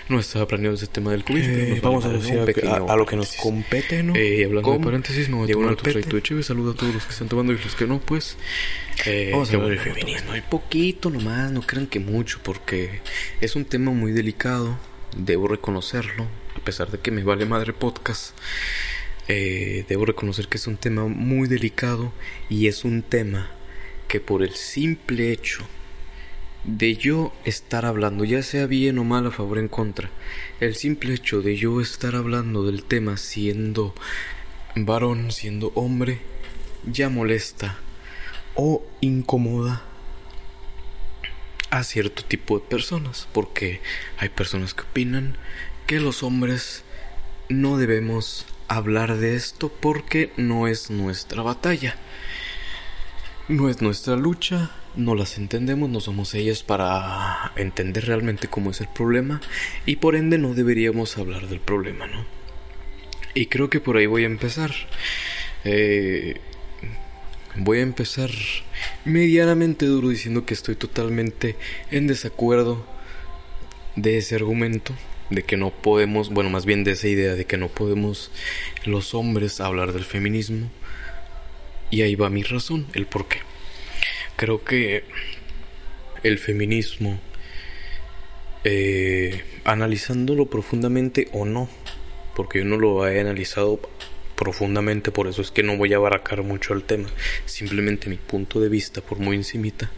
no 0.08 0.18
estaba 0.18 0.46
planeado 0.46 0.74
ese 0.74 0.86
tema 0.86 1.10
del 1.10 1.24
COVID. 1.24 1.42
Eh, 1.42 1.80
vamos 1.82 2.04
a 2.04 2.08
decir 2.08 2.38
a, 2.68 2.96
lo 2.96 3.06
que 3.06 3.16
nos 3.16 3.36
compete, 3.36 4.02
¿no? 4.02 4.14
Eh, 4.16 4.44
hablando 4.46 4.72
de 4.72 4.78
paréntesis, 4.80 5.28
no 5.28 5.38
voy 5.38 5.50
a 5.50 5.52
tomar 5.52 5.72
otro 5.72 5.92
de 5.92 6.22
chévere. 6.22 6.42
Saludo 6.42 6.72
a 6.72 6.74
todos 6.74 6.94
los 6.94 7.04
que 7.04 7.12
están 7.12 7.28
tomando 7.28 7.52
y 7.52 7.58
los 7.58 7.74
que 7.74 7.86
no, 7.86 8.00
pues. 8.00 8.36
Eh, 9.06 9.30
vamos 9.32 9.52
a 9.52 9.56
hablar 9.56 9.70
de 9.70 9.78
feminismo. 9.78 10.32
Hay 10.32 10.40
poquito 10.40 11.10
nomás, 11.10 11.52
no 11.52 11.60
crean 11.62 11.86
que 11.86 12.00
mucho, 12.00 12.40
porque 12.42 13.00
es 13.40 13.56
un 13.56 13.64
tema 13.64 13.92
muy 13.92 14.12
delicado, 14.12 14.78
debo 15.16 15.48
reconocerlo, 15.48 16.26
a 16.56 16.60
pesar 16.64 16.90
de 16.90 16.98
que 16.98 17.10
me 17.10 17.22
vale 17.22 17.44
madre 17.44 17.72
podcast. 17.72 18.34
Eh, 19.28 19.84
debo 19.88 20.06
reconocer 20.06 20.48
que 20.48 20.56
es 20.56 20.66
un 20.66 20.78
tema 20.78 21.06
muy 21.06 21.48
delicado 21.48 22.12
y 22.48 22.66
es 22.66 22.84
un 22.84 23.02
tema 23.02 23.50
que 24.08 24.20
por 24.20 24.42
el 24.42 24.54
simple 24.54 25.32
hecho 25.32 25.66
de 26.64 26.96
yo 26.96 27.32
estar 27.44 27.84
hablando, 27.84 28.24
ya 28.24 28.42
sea 28.42 28.66
bien 28.66 28.98
o 28.98 29.04
mal, 29.04 29.26
a 29.26 29.30
favor 29.30 29.58
o 29.58 29.60
en 29.60 29.68
contra, 29.68 30.10
el 30.60 30.74
simple 30.74 31.12
hecho 31.14 31.42
de 31.42 31.56
yo 31.56 31.80
estar 31.80 32.16
hablando 32.16 32.64
del 32.64 32.84
tema 32.84 33.18
siendo 33.18 33.94
varón, 34.74 35.30
siendo 35.30 35.72
hombre, 35.74 36.20
ya 36.90 37.10
molesta 37.10 37.78
o 38.54 38.84
incomoda 39.00 39.82
a 41.70 41.84
cierto 41.84 42.24
tipo 42.24 42.58
de 42.58 42.66
personas, 42.66 43.28
porque 43.32 43.80
hay 44.16 44.30
personas 44.30 44.72
que 44.72 44.82
opinan 44.82 45.36
que 45.86 46.00
los 46.00 46.22
hombres 46.22 46.82
no 47.48 47.76
debemos 47.76 48.46
hablar 48.68 49.16
de 49.16 49.34
esto 49.34 49.70
porque 49.80 50.30
no 50.36 50.68
es 50.68 50.90
nuestra 50.90 51.42
batalla. 51.42 51.96
No 53.48 53.70
es 53.70 53.80
nuestra 53.80 54.14
lucha, 54.14 54.70
no 54.94 55.14
las 55.14 55.38
entendemos, 55.38 55.88
no 55.88 56.00
somos 56.00 56.34
ellas 56.34 56.62
para 56.62 57.52
entender 57.56 58.04
realmente 58.04 58.48
cómo 58.48 58.70
es 58.70 58.80
el 58.82 58.88
problema 58.88 59.40
y 59.86 59.96
por 59.96 60.16
ende 60.16 60.36
no 60.36 60.52
deberíamos 60.52 61.16
hablar 61.16 61.48
del 61.48 61.60
problema, 61.60 62.06
¿no? 62.06 62.26
Y 63.34 63.46
creo 63.46 63.70
que 63.70 63.80
por 63.80 63.96
ahí 63.96 64.06
voy 64.06 64.24
a 64.24 64.26
empezar. 64.26 64.72
Eh, 65.64 66.40
voy 67.56 67.78
a 67.78 67.82
empezar 67.82 68.30
medianamente 69.04 69.86
duro 69.86 70.10
diciendo 70.10 70.44
que 70.44 70.54
estoy 70.54 70.76
totalmente 70.76 71.56
en 71.90 72.06
desacuerdo 72.06 72.84
de 73.96 74.18
ese 74.18 74.34
argumento 74.34 74.94
de 75.30 75.42
que 75.42 75.56
no 75.56 75.70
podemos, 75.70 76.30
bueno, 76.30 76.50
más 76.50 76.64
bien 76.64 76.84
de 76.84 76.92
esa 76.92 77.08
idea 77.08 77.34
de 77.34 77.44
que 77.44 77.56
no 77.56 77.68
podemos 77.68 78.30
los 78.84 79.14
hombres 79.14 79.60
hablar 79.60 79.92
del 79.92 80.04
feminismo. 80.04 80.70
Y 81.90 82.02
ahí 82.02 82.14
va 82.14 82.30
mi 82.30 82.42
razón, 82.42 82.86
el 82.94 83.06
por 83.06 83.28
qué. 83.28 83.38
Creo 84.36 84.62
que 84.62 85.04
el 86.22 86.38
feminismo, 86.38 87.18
eh, 88.64 89.42
analizándolo 89.64 90.46
profundamente 90.46 91.28
o 91.32 91.44
no, 91.44 91.68
porque 92.34 92.60
yo 92.60 92.64
no 92.64 92.76
lo 92.76 93.06
he 93.08 93.20
analizado 93.20 93.80
profundamente, 94.36 95.10
por 95.10 95.26
eso 95.26 95.42
es 95.42 95.50
que 95.50 95.64
no 95.64 95.76
voy 95.76 95.92
a 95.92 95.96
abaracar 95.96 96.42
mucho 96.42 96.72
el 96.72 96.84
tema, 96.84 97.08
simplemente 97.44 98.08
mi 98.08 98.16
punto 98.16 98.60
de 98.60 98.68
vista, 98.68 99.00
por 99.00 99.18
muy 99.18 99.36
encimita, 99.36 99.90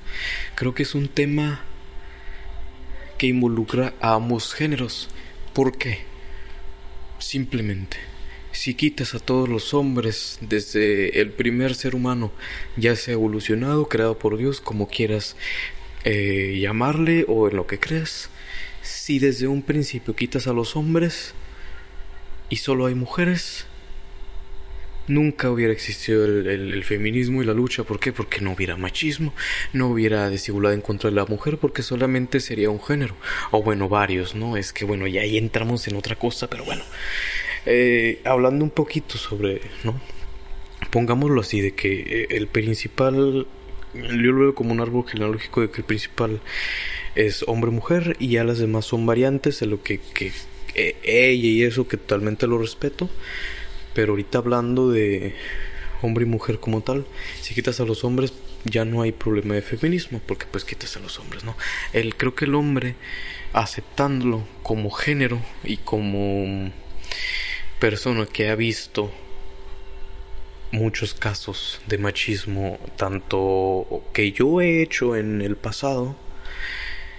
creo 0.54 0.74
que 0.74 0.84
es 0.84 0.94
un 0.94 1.08
tema 1.08 1.62
que 3.20 3.26
involucra 3.26 3.92
a 4.00 4.14
ambos 4.14 4.54
géneros. 4.54 5.10
¿Por 5.52 5.76
qué? 5.76 5.98
Simplemente, 7.18 7.98
si 8.50 8.72
quitas 8.72 9.14
a 9.14 9.18
todos 9.18 9.46
los 9.46 9.74
hombres 9.74 10.38
desde 10.40 11.20
el 11.20 11.30
primer 11.30 11.74
ser 11.74 11.94
humano, 11.94 12.32
ya 12.78 12.96
sea 12.96 13.12
evolucionado, 13.12 13.90
creado 13.90 14.18
por 14.18 14.38
Dios, 14.38 14.62
como 14.62 14.88
quieras 14.88 15.36
eh, 16.04 16.60
llamarle 16.62 17.26
o 17.28 17.46
en 17.50 17.56
lo 17.56 17.66
que 17.66 17.78
creas, 17.78 18.30
si 18.80 19.18
desde 19.18 19.48
un 19.48 19.60
principio 19.60 20.16
quitas 20.16 20.46
a 20.46 20.54
los 20.54 20.74
hombres 20.74 21.34
y 22.48 22.56
solo 22.56 22.86
hay 22.86 22.94
mujeres, 22.94 23.66
nunca 25.08 25.50
hubiera 25.50 25.72
existido 25.72 26.24
el, 26.24 26.84
feminismo 26.84 27.42
y 27.42 27.46
la 27.46 27.52
lucha. 27.52 27.84
¿Por 27.84 27.98
qué? 28.00 28.12
Porque 28.12 28.40
no 28.40 28.52
hubiera 28.52 28.76
machismo, 28.76 29.34
no 29.72 29.88
hubiera 29.88 30.30
desigualdad 30.30 30.74
en 30.74 30.80
contra 30.80 31.10
de 31.10 31.16
la 31.16 31.26
mujer, 31.26 31.58
porque 31.58 31.82
solamente 31.82 32.40
sería 32.40 32.70
un 32.70 32.82
género. 32.82 33.14
O 33.50 33.62
bueno, 33.62 33.88
varios, 33.88 34.34
¿no? 34.34 34.56
Es 34.56 34.72
que 34.72 34.84
bueno, 34.84 35.06
ya 35.06 35.22
ahí 35.22 35.36
entramos 35.36 35.86
en 35.88 35.96
otra 35.96 36.16
cosa, 36.16 36.48
pero 36.48 36.64
bueno. 36.64 36.82
Eh, 37.66 38.20
hablando 38.24 38.64
un 38.64 38.70
poquito 38.70 39.18
sobre, 39.18 39.60
¿no? 39.84 40.00
Pongámoslo 40.90 41.42
así, 41.42 41.60
de 41.60 41.72
que 41.72 42.00
eh, 42.00 42.26
el 42.30 42.46
principal, 42.46 43.46
yo 43.94 44.32
lo 44.32 44.40
veo 44.40 44.54
como 44.54 44.72
un 44.72 44.80
árbol 44.80 45.04
genealógico 45.06 45.60
de 45.60 45.70
que 45.70 45.82
el 45.82 45.84
principal 45.84 46.40
es 47.14 47.44
hombre-mujer 47.46 48.16
y 48.18 48.28
ya 48.28 48.44
las 48.44 48.58
demás 48.58 48.86
son 48.86 49.04
variantes 49.04 49.60
de 49.60 49.66
lo 49.66 49.82
que, 49.82 50.00
que 50.14 50.32
eh, 50.74 50.96
ella 51.02 51.48
y 51.48 51.62
eso 51.64 51.88
que 51.88 51.96
totalmente 51.96 52.46
lo 52.46 52.58
respeto 52.58 53.10
pero 53.94 54.12
ahorita 54.12 54.38
hablando 54.38 54.90
de 54.90 55.34
hombre 56.02 56.24
y 56.24 56.28
mujer 56.28 56.60
como 56.60 56.82
tal, 56.82 57.06
si 57.40 57.54
quitas 57.54 57.80
a 57.80 57.84
los 57.84 58.04
hombres 58.04 58.32
ya 58.64 58.84
no 58.84 59.02
hay 59.02 59.12
problema 59.12 59.54
de 59.54 59.62
feminismo, 59.62 60.20
porque 60.26 60.46
pues 60.50 60.64
quitas 60.64 60.96
a 60.96 61.00
los 61.00 61.18
hombres, 61.18 61.44
¿no? 61.44 61.56
El, 61.92 62.16
creo 62.16 62.34
que 62.34 62.44
el 62.44 62.54
hombre, 62.54 62.96
aceptándolo 63.52 64.44
como 64.62 64.90
género 64.90 65.40
y 65.64 65.78
como 65.78 66.70
persona 67.78 68.26
que 68.26 68.50
ha 68.50 68.54
visto 68.54 69.10
muchos 70.72 71.14
casos 71.14 71.80
de 71.86 71.98
machismo, 71.98 72.78
tanto 72.96 74.04
que 74.12 74.32
yo 74.32 74.60
he 74.60 74.82
hecho 74.82 75.16
en 75.16 75.42
el 75.42 75.56
pasado, 75.56 76.16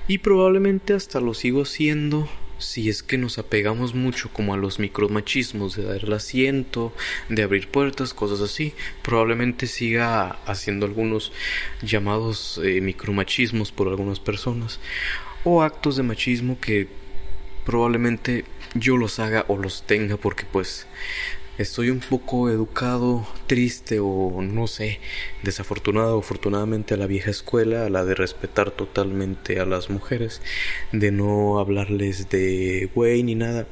y 0.07 0.19
probablemente 0.19 0.93
hasta 0.93 1.19
lo 1.19 1.33
sigo 1.33 1.63
haciendo 1.63 2.29
si 2.61 2.89
es 2.89 3.03
que 3.03 3.17
nos 3.17 3.37
apegamos 3.37 3.93
mucho 3.93 4.29
como 4.31 4.53
a 4.53 4.57
los 4.57 4.79
micromachismos 4.79 5.75
de 5.75 5.83
dar 5.83 6.03
el 6.03 6.13
asiento, 6.13 6.93
de 7.29 7.43
abrir 7.43 7.67
puertas, 7.67 8.13
cosas 8.13 8.41
así, 8.41 8.73
probablemente 9.01 9.67
siga 9.67 10.39
haciendo 10.45 10.85
algunos 10.85 11.31
llamados 11.81 12.59
eh, 12.63 12.81
micromachismos 12.81 13.71
por 13.71 13.87
algunas 13.87 14.19
personas 14.19 14.79
o 15.43 15.63
actos 15.63 15.95
de 15.95 16.03
machismo 16.03 16.59
que 16.59 16.87
probablemente 17.65 18.45
yo 18.73 18.97
los 18.97 19.19
haga 19.19 19.45
o 19.47 19.57
los 19.57 19.83
tenga 19.83 20.17
porque 20.17 20.45
pues 20.45 20.87
estoy 21.57 21.89
un 21.89 21.99
poco 21.99 22.49
educado, 22.49 23.27
triste 23.47 23.99
o 23.99 24.41
no 24.41 24.67
sé, 24.67 24.99
desafortunado 25.43 26.17
o 26.17 26.19
afortunadamente 26.19 26.93
a 26.93 26.97
la 26.97 27.07
vieja 27.07 27.31
escuela, 27.31 27.85
a 27.85 27.89
la 27.89 28.05
de 28.05 28.15
respetar 28.15 28.71
totalmente 28.71 29.59
a 29.59 29.65
las 29.65 29.89
mujeres, 29.89 30.41
de 30.91 31.11
no 31.11 31.59
hablarles 31.59 32.29
de 32.29 32.89
güey 32.95 33.23
ni 33.23 33.35
nada. 33.35 33.67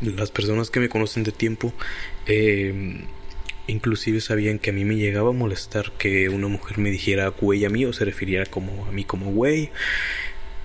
Las 0.00 0.30
personas 0.30 0.70
que 0.70 0.80
me 0.80 0.88
conocen 0.88 1.24
de 1.24 1.32
tiempo, 1.32 1.72
eh, 2.26 3.04
inclusive 3.66 4.20
sabían 4.20 4.58
que 4.58 4.70
a 4.70 4.72
mí 4.72 4.84
me 4.84 4.96
llegaba 4.96 5.30
a 5.30 5.32
molestar 5.32 5.92
que 5.92 6.28
una 6.28 6.48
mujer 6.48 6.78
me 6.78 6.90
dijera 6.90 7.28
güey 7.28 7.64
a 7.64 7.70
mí 7.70 7.84
o 7.84 7.92
se 7.92 8.04
refiriera 8.04 8.46
como 8.46 8.86
a 8.86 8.92
mí 8.92 9.04
como 9.04 9.30
güey. 9.30 9.70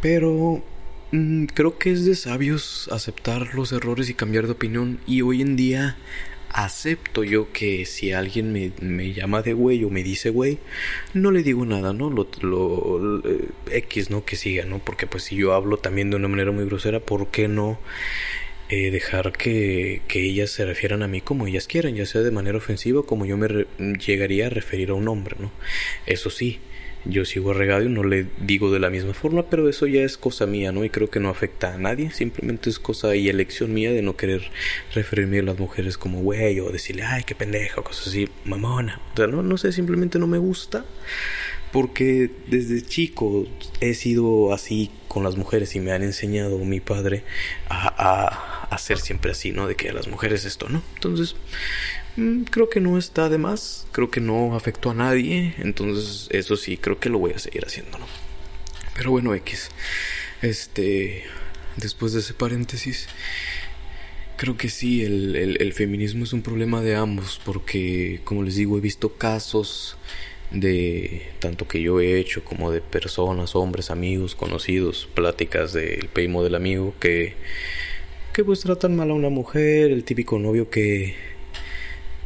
Pero 0.02 0.64
mm, 1.12 1.46
creo 1.46 1.78
que 1.78 1.92
es 1.92 2.06
de 2.06 2.16
sabios 2.16 2.90
aceptar 2.92 3.56
los 3.56 3.72
errores 3.72 4.10
y 4.10 4.14
cambiar 4.14 4.46
de 4.46 4.54
opinión 4.54 5.00
y 5.08 5.22
hoy 5.22 5.42
en 5.42 5.56
día 5.56 5.98
acepto 6.56 7.26
yo 7.26 7.52
que 7.52 7.86
si 7.86 8.14
alguien 8.14 8.54
me, 8.54 8.72
me, 8.80 9.12
llama 9.12 9.42
de 9.42 9.54
güey 9.54 9.84
o 9.84 9.90
me 9.90 10.04
dice 10.04 10.30
güey, 10.30 10.58
no 11.14 11.32
le 11.32 11.44
digo 11.44 11.66
nada, 11.66 11.92
¿no? 11.92 12.10
Lo, 12.10 12.30
lo, 12.42 13.22
eh, 13.30 13.50
X, 13.72 14.10
¿no? 14.10 14.24
Que 14.24 14.38
siga, 14.38 14.64
¿no? 14.66 14.80
Porque 14.80 15.06
pues 15.06 15.26
si 15.26 15.36
yo 15.36 15.54
hablo 15.54 15.78
también 15.78 16.10
de 16.10 16.16
una 16.16 16.30
manera 16.30 16.52
muy 16.52 16.66
grosera, 16.66 17.02
¿por 17.02 17.28
qué 17.28 17.50
no 17.50 17.78
eh, 18.70 18.90
dejar 18.90 19.34
que, 19.34 20.02
que, 20.08 20.24
ellas 20.24 20.50
se 20.50 20.66
refieran 20.66 21.04
a 21.04 21.08
mí 21.08 21.22
como 21.22 21.46
ellas 21.46 21.68
quieran, 21.68 21.96
ya 21.96 22.06
sea 22.06 22.22
de 22.22 22.32
manera 22.32 22.58
ofensiva 22.58 23.04
como 23.04 23.26
yo 23.26 23.38
me 23.38 23.48
llegaría 23.98 24.48
a 24.48 24.50
referir 24.50 24.92
a 24.92 24.94
un 24.94 25.08
hombre, 25.10 25.36
¿no? 25.40 25.52
Eso 26.06 26.30
sí, 26.30 26.60
yo 27.06 27.26
sigo 27.26 27.52
a 27.52 27.84
y 27.84 27.90
no 27.90 28.04
le 28.04 28.28
digo 28.40 28.72
de 28.72 28.80
la 28.80 28.90
misma 28.90 29.14
forma, 29.14 29.44
pero 29.50 29.70
eso 29.70 29.88
ya 29.88 30.02
es 30.02 30.18
cosa 30.18 30.46
mía, 30.46 30.72
¿no? 30.72 30.84
Y 30.84 30.90
creo 30.90 31.10
que 31.10 31.20
no 31.20 31.30
afecta 31.30 31.74
a 31.74 31.78
nadie, 31.78 32.12
simplemente 32.12 32.70
es 32.70 32.80
cosa 32.80 33.16
y 33.16 33.30
elección 33.30 33.74
mía 33.74 33.92
de 33.92 34.02
no 34.02 34.16
querer 34.16 34.50
referirme 34.94 35.40
a 35.40 35.44
las 35.44 35.60
mujeres 35.60 35.98
como 35.98 36.22
güey 36.22 36.60
o 36.60 36.70
decirle, 36.70 37.04
ay, 37.04 37.24
qué 37.24 37.36
pendejo, 37.36 37.84
cosas 37.84 38.08
así, 38.08 38.28
mamona. 38.44 39.02
O 39.14 39.18
sea, 39.18 39.28
no, 39.28 39.44
no 39.44 39.58
sé, 39.58 39.72
simplemente 39.72 40.20
no 40.20 40.28
me 40.28 40.38
gusta 40.38 40.86
porque 41.76 42.32
desde 42.48 42.82
chico 42.82 43.46
he 43.82 43.96
sido 43.96 44.54
así 44.54 44.92
con 45.10 45.24
las 45.24 45.36
mujeres 45.36 45.76
y 45.76 45.82
me 45.82 45.92
han 45.92 46.04
enseñado 46.04 46.58
mi 46.60 46.80
padre 46.80 47.24
a, 47.68 48.68
a, 48.70 48.78
ser 48.78 48.98
siempre 48.98 49.32
así, 49.32 49.52
¿no? 49.52 49.68
De 49.68 49.76
que 49.76 49.90
a 49.90 49.94
las 49.94 50.08
mujeres 50.08 50.46
esto, 50.46 50.70
¿no? 50.70 50.82
Entonces, 50.94 51.36
creo 52.50 52.70
que 52.70 52.80
no 52.80 52.98
está 52.98 53.30
de 53.30 53.38
más, 53.38 53.88
creo 53.92 54.10
que 54.10 54.22
no 54.22 54.56
afectó 54.56 54.92
a 54.92 54.94
nadie, 54.94 55.54
entonces 55.58 56.28
eso 56.32 56.56
sí, 56.56 56.78
creo 56.78 57.00
que 57.00 57.10
lo 57.10 57.20
voy 57.20 57.34
a 57.34 57.40
seguir 57.40 57.66
haciendo, 57.66 57.98
¿no? 57.98 58.06
Pero 58.96 59.12
bueno, 59.12 59.36
X, 59.36 59.70
este, 60.42 61.24
después 61.76 62.14
de 62.14 62.22
ese 62.22 62.34
paréntesis, 62.34 63.08
creo 64.38 64.58
que 64.58 64.70
sí, 64.70 65.04
el, 65.04 65.36
el, 65.36 65.74
feminismo 65.74 66.24
es 66.24 66.32
un 66.32 66.42
problema 66.42 66.82
de 66.82 66.96
ambos, 66.96 67.42
porque 67.44 68.22
como 68.24 68.44
les 68.44 68.56
digo, 68.56 68.78
he 68.78 68.82
visto 68.82 69.18
casos 69.18 69.98
de 70.52 71.28
tanto 71.40 71.68
que 71.68 71.82
yo 71.82 72.00
he 72.00 72.20
hecho 72.20 72.46
como 72.46 72.72
de 72.72 72.80
personas, 72.80 73.56
hombres, 73.56 73.92
amigos, 73.92 74.36
conocidos, 74.36 75.10
pláticas 75.14 75.74
del 75.74 76.08
primo 76.08 76.44
del 76.44 76.56
amigo 76.56 76.94
que 77.00 77.34
que 78.32 78.44
pues 78.44 78.60
tratan 78.60 78.98
mal 78.98 79.12
a 79.12 79.14
una 79.14 79.30
mujer, 79.30 79.92
el 79.92 80.04
típico 80.04 80.38
novio 80.40 80.70
que 80.70 81.16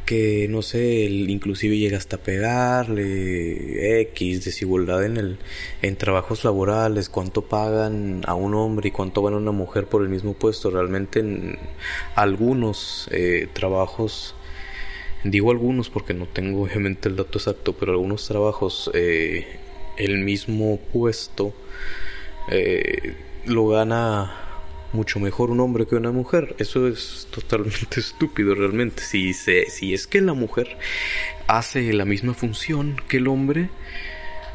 que 0.10 0.48
no 0.50 0.64
sé, 0.64 1.04
inclusive 1.04 1.78
llega 1.78 1.96
hasta 1.96 2.18
pegarle 2.18 4.02
X, 4.02 4.44
desigualdad 4.44 5.06
en 5.06 5.18
el 5.18 5.38
en 5.84 5.98
trabajos 5.98 6.44
laborales, 6.44 7.10
cuánto 7.10 7.44
pagan 7.44 8.24
a 8.26 8.34
un 8.34 8.56
hombre 8.56 8.88
y 8.88 8.92
cuánto 8.92 9.22
gana 9.22 9.38
una 9.38 9.52
mujer 9.52 9.86
por 9.86 10.02
el 10.02 10.10
mismo 10.10 10.34
puesto, 10.34 10.72
realmente 10.72 11.20
en 11.20 11.60
algunos 12.16 13.08
eh, 13.12 13.50
trabajos 13.54 14.34
digo 15.24 15.52
algunos 15.52 15.92
porque 15.92 16.16
no 16.16 16.26
tengo 16.26 16.64
obviamente 16.64 17.08
el 17.08 17.16
dato 17.16 17.38
exacto, 17.38 17.74
pero 17.74 17.92
algunos 17.92 18.28
trabajos 18.28 18.90
eh, 18.96 19.46
el 19.98 20.24
mismo 20.24 20.80
puesto 20.92 21.54
eh, 22.50 23.14
lo 23.46 23.68
gana 23.68 24.49
mucho 24.94 25.20
mejor 25.20 25.52
un 25.52 25.60
hombre 25.60 25.86
que 25.86 25.96
una 25.96 26.12
mujer. 26.12 26.56
Eso 26.60 26.88
es 26.88 27.28
totalmente 27.32 27.88
estúpido 28.00 28.56
realmente. 28.56 29.04
Si, 29.04 29.34
se, 29.34 29.70
si 29.70 29.94
es 29.94 30.08
que 30.08 30.22
la 30.22 30.34
mujer 30.34 30.78
hace 31.48 31.94
la 31.94 32.06
misma 32.06 32.34
función 32.34 32.98
que 33.08 33.18
el 33.18 33.28
hombre, 33.28 33.70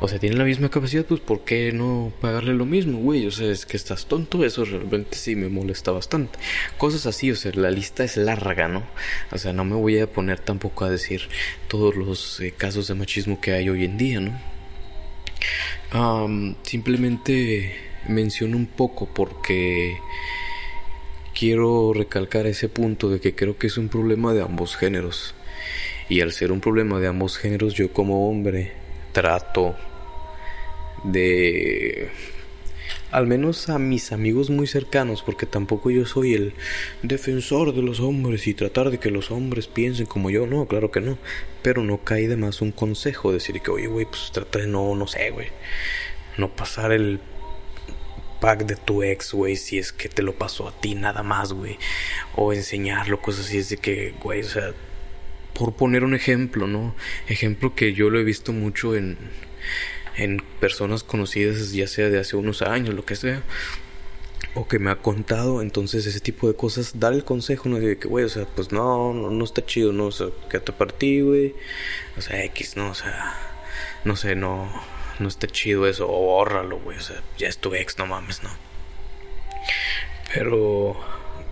o 0.00 0.08
sea, 0.08 0.18
tiene 0.18 0.36
la 0.36 0.44
misma 0.44 0.68
capacidad, 0.68 1.04
pues 1.04 1.20
¿por 1.20 1.44
qué 1.44 1.72
no 1.72 2.12
pagarle 2.20 2.54
lo 2.54 2.66
mismo, 2.66 2.98
güey? 2.98 3.26
O 3.26 3.30
sea, 3.30 3.50
es 3.50 3.66
que 3.66 3.76
estás 3.76 4.06
tonto, 4.06 4.44
eso 4.44 4.64
realmente 4.64 5.16
sí 5.16 5.36
me 5.36 5.48
molesta 5.48 5.92
bastante. 5.92 6.38
Cosas 6.78 7.06
así, 7.06 7.30
o 7.30 7.36
sea, 7.36 7.52
la 7.54 7.70
lista 7.70 8.04
es 8.04 8.16
larga, 8.16 8.68
¿no? 8.68 8.84
O 9.32 9.38
sea, 9.38 9.52
no 9.52 9.64
me 9.64 9.76
voy 9.76 9.98
a 9.98 10.10
poner 10.10 10.40
tampoco 10.40 10.84
a 10.84 10.90
decir 10.90 11.22
todos 11.68 11.96
los 11.96 12.40
eh, 12.40 12.52
casos 12.56 12.88
de 12.88 12.94
machismo 12.94 13.40
que 13.40 13.52
hay 13.52 13.68
hoy 13.68 13.84
en 13.84 13.98
día, 13.98 14.20
¿no? 14.20 14.54
simplemente 16.62 17.93
menciono 18.08 18.56
un 18.56 18.66
poco 18.66 19.06
porque 19.06 19.98
quiero 21.34 21.92
recalcar 21.92 22.46
ese 22.46 22.68
punto 22.68 23.10
de 23.10 23.20
que 23.20 23.34
creo 23.34 23.58
que 23.58 23.66
es 23.66 23.76
un 23.76 23.88
problema 23.88 24.32
de 24.32 24.42
ambos 24.42 24.76
géneros. 24.76 25.34
Y 26.08 26.20
al 26.20 26.32
ser 26.32 26.52
un 26.52 26.60
problema 26.60 27.00
de 27.00 27.08
ambos 27.08 27.38
géneros, 27.38 27.74
yo 27.74 27.92
como 27.92 28.28
hombre 28.28 28.72
trato 29.12 29.74
de 31.04 32.10
al 33.10 33.28
menos 33.28 33.68
a 33.68 33.78
mis 33.78 34.10
amigos 34.10 34.50
muy 34.50 34.66
cercanos, 34.66 35.22
porque 35.22 35.46
tampoco 35.46 35.88
yo 35.88 36.04
soy 36.04 36.34
el 36.34 36.52
defensor 37.04 37.72
de 37.72 37.80
los 37.80 38.00
hombres 38.00 38.48
y 38.48 38.54
tratar 38.54 38.90
de 38.90 38.98
que 38.98 39.12
los 39.12 39.30
hombres 39.30 39.68
piensen 39.68 40.06
como 40.06 40.30
yo, 40.30 40.48
no, 40.48 40.66
claro 40.66 40.90
que 40.90 41.00
no, 41.00 41.16
pero 41.62 41.84
no 41.84 41.98
cae 41.98 42.26
de 42.26 42.36
más 42.36 42.60
un 42.60 42.72
consejo, 42.72 43.32
decir 43.32 43.60
que, 43.60 43.70
oye, 43.70 43.86
güey, 43.86 44.04
pues 44.06 44.30
trata 44.32 44.58
de 44.58 44.66
no, 44.66 44.96
no 44.96 45.06
sé, 45.06 45.30
güey, 45.30 45.46
no 46.38 46.56
pasar 46.56 46.90
el 46.90 47.20
pack 48.44 48.66
de 48.66 48.76
tu 48.76 49.02
ex, 49.02 49.32
güey, 49.32 49.56
si 49.56 49.78
es 49.78 49.90
que 49.90 50.10
te 50.10 50.20
lo 50.20 50.34
pasó 50.34 50.68
a 50.68 50.78
ti 50.78 50.94
nada 50.94 51.22
más, 51.22 51.54
güey. 51.54 51.78
O 52.36 52.52
enseñarlo, 52.52 53.22
cosas 53.22 53.46
así, 53.46 53.56
es 53.56 53.70
de 53.70 53.78
que, 53.78 54.14
güey, 54.22 54.42
o 54.42 54.44
sea, 54.44 54.74
por 55.54 55.72
poner 55.72 56.04
un 56.04 56.14
ejemplo, 56.14 56.66
¿no? 56.66 56.94
Ejemplo 57.26 57.74
que 57.74 57.94
yo 57.94 58.10
lo 58.10 58.20
he 58.20 58.22
visto 58.22 58.52
mucho 58.52 58.96
en, 58.96 59.16
en 60.16 60.42
personas 60.60 61.04
conocidas, 61.04 61.72
ya 61.72 61.86
sea 61.86 62.10
de 62.10 62.18
hace 62.18 62.36
unos 62.36 62.60
años, 62.60 62.94
lo 62.94 63.06
que 63.06 63.16
sea. 63.16 63.42
O 64.54 64.68
que 64.68 64.78
me 64.78 64.90
ha 64.90 64.96
contado, 64.96 65.62
entonces 65.62 66.04
ese 66.04 66.20
tipo 66.20 66.46
de 66.46 66.54
cosas, 66.54 67.00
dar 67.00 67.14
el 67.14 67.24
consejo, 67.24 67.70
¿no? 67.70 67.78
De 67.78 67.96
que, 67.96 68.08
güey, 68.08 68.26
o 68.26 68.28
sea, 68.28 68.44
pues 68.44 68.72
no, 68.72 69.14
no, 69.14 69.30
no 69.30 69.44
está 69.46 69.64
chido, 69.64 69.90
¿no? 69.94 70.08
O 70.08 70.12
sea, 70.12 70.26
quédate 70.50 70.72
para 70.72 70.92
ti, 70.92 71.22
güey. 71.22 71.54
O 72.18 72.20
sea, 72.20 72.44
X, 72.44 72.76
¿no? 72.76 72.90
O 72.90 72.94
sea, 72.94 73.38
no 74.04 74.16
sé, 74.16 74.36
no 74.36 74.68
no 75.18 75.28
está 75.28 75.46
chido 75.46 75.86
eso, 75.86 76.08
o 76.08 76.20
bórralo, 76.26 76.78
güey, 76.78 76.98
o 76.98 77.00
sea, 77.00 77.22
ya 77.38 77.48
es 77.48 77.58
tu 77.58 77.74
ex, 77.74 77.98
no 77.98 78.06
mames, 78.06 78.42
no. 78.42 78.50
Pero 80.32 80.96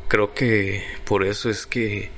creo 0.09 0.35
que 0.35 0.85
por 1.05 1.25
eso 1.25 1.49
es 1.51 1.67
que 1.67 2.11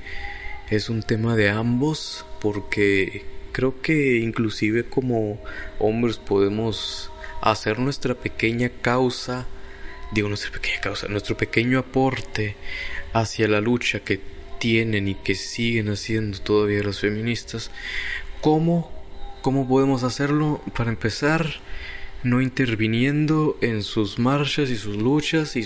es 0.69 0.89
un 0.89 1.03
tema 1.03 1.35
de 1.35 1.49
ambos, 1.49 2.25
porque 2.41 3.25
creo 3.51 3.81
que 3.81 4.17
inclusive 4.17 4.85
como 4.85 5.39
hombres 5.79 6.17
podemos 6.17 7.11
hacer 7.41 7.79
nuestra 7.79 8.15
pequeña 8.15 8.69
causa, 8.81 9.45
digo 10.11 10.27
nuestra 10.27 10.51
pequeña 10.51 10.81
causa, 10.81 11.07
nuestro 11.07 11.37
pequeño 11.37 11.79
aporte 11.79 12.55
hacia 13.13 13.47
la 13.47 13.61
lucha 13.61 13.99
que 13.99 14.19
tienen 14.59 15.07
y 15.07 15.15
que 15.15 15.35
siguen 15.35 15.89
haciendo 15.89 16.39
todavía 16.39 16.83
las 16.83 16.99
feministas, 16.99 17.69
como 18.41 18.91
¿Cómo 19.45 19.67
podemos 19.67 20.01
hacerlo? 20.01 20.59
Para 20.75 20.89
empezar, 20.89 21.45
no 22.23 22.41
interviniendo 22.41 23.59
en 23.61 23.83
sus 23.83 24.17
marchas 24.17 24.71
y 24.71 24.75
sus 24.75 24.97
luchas 24.97 25.55
y, 25.55 25.63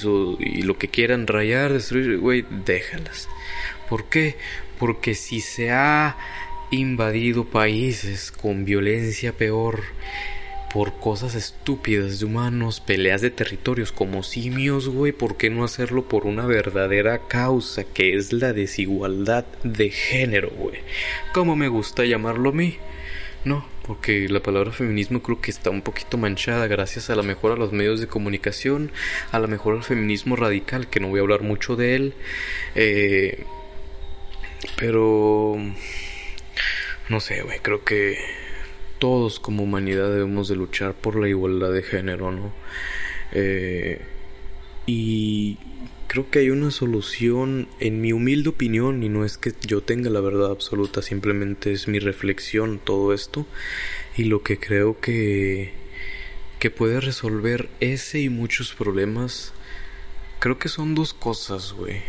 lo 0.64 0.78
que 0.78 0.90
quieran 0.90 1.28
rayar, 1.28 1.72
destruir, 1.72 2.18
güey, 2.18 2.46
déjalas. 2.66 3.30
¿Por 3.90 4.10
qué? 4.10 4.36
Porque 4.80 5.16
si 5.16 5.40
se 5.40 5.72
ha 5.72 6.18
invadido 6.72 7.46
países 7.46 8.34
con 8.34 8.66
violencia 8.66 9.32
peor, 9.32 9.82
por 10.74 11.00
cosas 11.00 11.34
estúpidas 11.34 12.20
de 12.20 12.26
humanos, 12.26 12.82
peleas 12.82 13.22
de 13.22 13.32
territorios 13.32 13.94
como 13.94 14.24
simios, 14.24 14.90
güey, 14.90 15.14
¿por 15.14 15.38
qué 15.38 15.50
no 15.50 15.64
hacerlo 15.64 16.10
por 16.10 16.26
una 16.26 16.46
verdadera 16.46 17.30
causa 17.30 17.86
que 17.86 18.18
es 18.18 18.34
la 18.34 18.52
desigualdad 18.52 19.46
de 19.64 19.90
género, 19.90 20.50
güey? 20.50 20.80
Como 21.34 21.56
me 21.56 21.70
gusta 21.70 22.04
llamarlo 22.04 22.50
a 22.50 22.52
mí. 22.52 22.78
No, 23.46 23.66
porque 23.88 24.28
la 24.28 24.42
palabra 24.42 24.72
feminismo 24.72 25.22
creo 25.22 25.40
que 25.40 25.50
está 25.50 25.70
un 25.70 25.82
poquito 25.82 26.18
manchada 26.18 26.68
gracias 26.68 27.10
a 27.10 27.16
la 27.16 27.24
mejor 27.24 27.54
a 27.54 27.56
los 27.56 27.72
medios 27.72 28.02
de 28.02 28.08
comunicación, 28.08 28.92
a 29.32 29.40
la 29.40 29.48
mejor 29.48 29.76
al 29.76 29.84
feminismo 29.84 30.36
radical, 30.36 30.90
que 30.90 31.00
no 31.00 31.08
voy 31.08 31.20
a 31.20 31.24
hablar 31.24 31.42
mucho 31.42 31.76
de 31.76 31.96
él. 31.96 32.14
Eh, 32.76 33.46
pero... 34.78 35.58
No 37.08 37.20
sé, 37.20 37.42
güey, 37.42 37.60
creo 37.60 37.84
que 37.84 38.18
todos 39.00 39.40
como 39.40 39.64
humanidad 39.64 40.12
debemos 40.12 40.48
de 40.48 40.56
luchar 40.56 40.94
por 40.94 41.16
la 41.16 41.28
igualdad 41.28 41.72
de 41.72 41.82
género, 41.82 42.32
¿no? 42.32 42.54
Eh, 43.32 44.02
y 44.86 45.58
creo 46.10 46.32
que 46.32 46.40
hay 46.40 46.50
una 46.50 46.72
solución, 46.72 47.68
en 47.80 48.02
mi 48.02 48.14
humilde 48.14 48.50
opinión, 48.50 49.04
y 49.04 49.10
no 49.10 49.26
es 49.26 49.38
que 49.38 49.54
yo 49.62 49.82
tenga 49.82 50.10
la 50.10 50.20
verdad 50.20 50.50
absoluta, 50.50 51.04
simplemente 51.04 51.72
es 51.72 51.88
mi 51.88 52.00
reflexión 52.00 52.80
todo 52.84 53.14
esto, 53.14 53.46
y 54.18 54.24
lo 54.24 54.42
que 54.42 54.58
creo 54.60 55.00
que, 55.00 55.72
que 56.58 56.72
puede 56.72 57.00
resolver 57.00 57.70
ese 57.80 58.22
y 58.22 58.30
muchos 58.30 58.74
problemas, 58.74 59.54
creo 60.40 60.58
que 60.58 60.68
son 60.68 60.96
dos 60.96 61.14
cosas, 61.14 61.74
güey. 61.74 62.02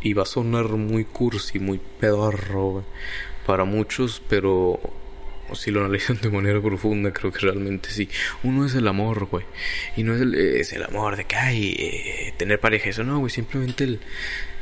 Y 0.00 0.14
va 0.14 0.22
a 0.22 0.26
sonar 0.26 0.68
muy 0.70 1.04
cursi, 1.04 1.58
muy 1.58 1.78
pedorro, 2.00 2.84
para 3.44 3.64
muchos, 3.64 4.22
pero 4.30 4.80
si 5.54 5.70
lo 5.70 5.80
analizan 5.80 6.18
de 6.20 6.30
manera 6.30 6.60
profunda, 6.60 7.12
creo 7.12 7.32
que 7.32 7.40
realmente 7.40 7.90
sí. 7.90 8.08
Uno 8.42 8.66
es 8.66 8.74
el 8.74 8.88
amor, 8.88 9.26
güey. 9.26 9.44
Y 9.96 10.02
no 10.02 10.14
es 10.14 10.20
el, 10.20 10.34
es 10.34 10.72
el 10.72 10.82
amor 10.82 11.16
de 11.16 11.24
que 11.24 11.36
hay 11.36 11.76
eh, 11.78 12.34
tener 12.36 12.60
pareja. 12.60 12.90
Eso 12.90 13.04
no, 13.04 13.18
güey. 13.18 13.30
Simplemente 13.30 13.84
el, 13.84 14.00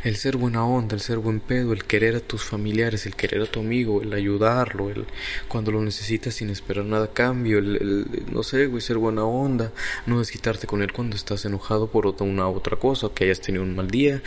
el 0.04 0.16
ser 0.16 0.36
buena 0.36 0.64
onda, 0.64 0.94
el 0.94 1.00
ser 1.00 1.18
buen 1.18 1.40
pedo, 1.40 1.72
el 1.72 1.84
querer 1.84 2.16
a 2.16 2.20
tus 2.20 2.44
familiares, 2.44 3.06
el 3.06 3.16
querer 3.16 3.40
a 3.42 3.46
tu 3.46 3.60
amigo, 3.60 4.02
el 4.02 4.12
ayudarlo, 4.12 4.90
el 4.90 5.06
cuando 5.48 5.72
lo 5.72 5.80
necesitas 5.80 6.34
sin 6.34 6.50
esperar 6.50 6.84
nada 6.84 7.10
cambio, 7.12 7.58
el, 7.58 8.06
no 8.30 8.42
sé, 8.42 8.66
güey, 8.66 8.82
ser 8.82 8.98
buena 8.98 9.24
onda, 9.24 9.72
no 10.04 10.18
desquitarte 10.18 10.66
con 10.66 10.82
él 10.82 10.92
cuando 10.92 11.16
estás 11.16 11.46
enojado 11.46 11.86
por 11.90 12.06
otra, 12.06 12.26
una 12.26 12.46
otra 12.48 12.76
cosa, 12.76 13.08
que 13.14 13.24
hayas 13.24 13.40
tenido 13.40 13.64
un 13.64 13.74
mal 13.74 13.90
día, 13.90 14.22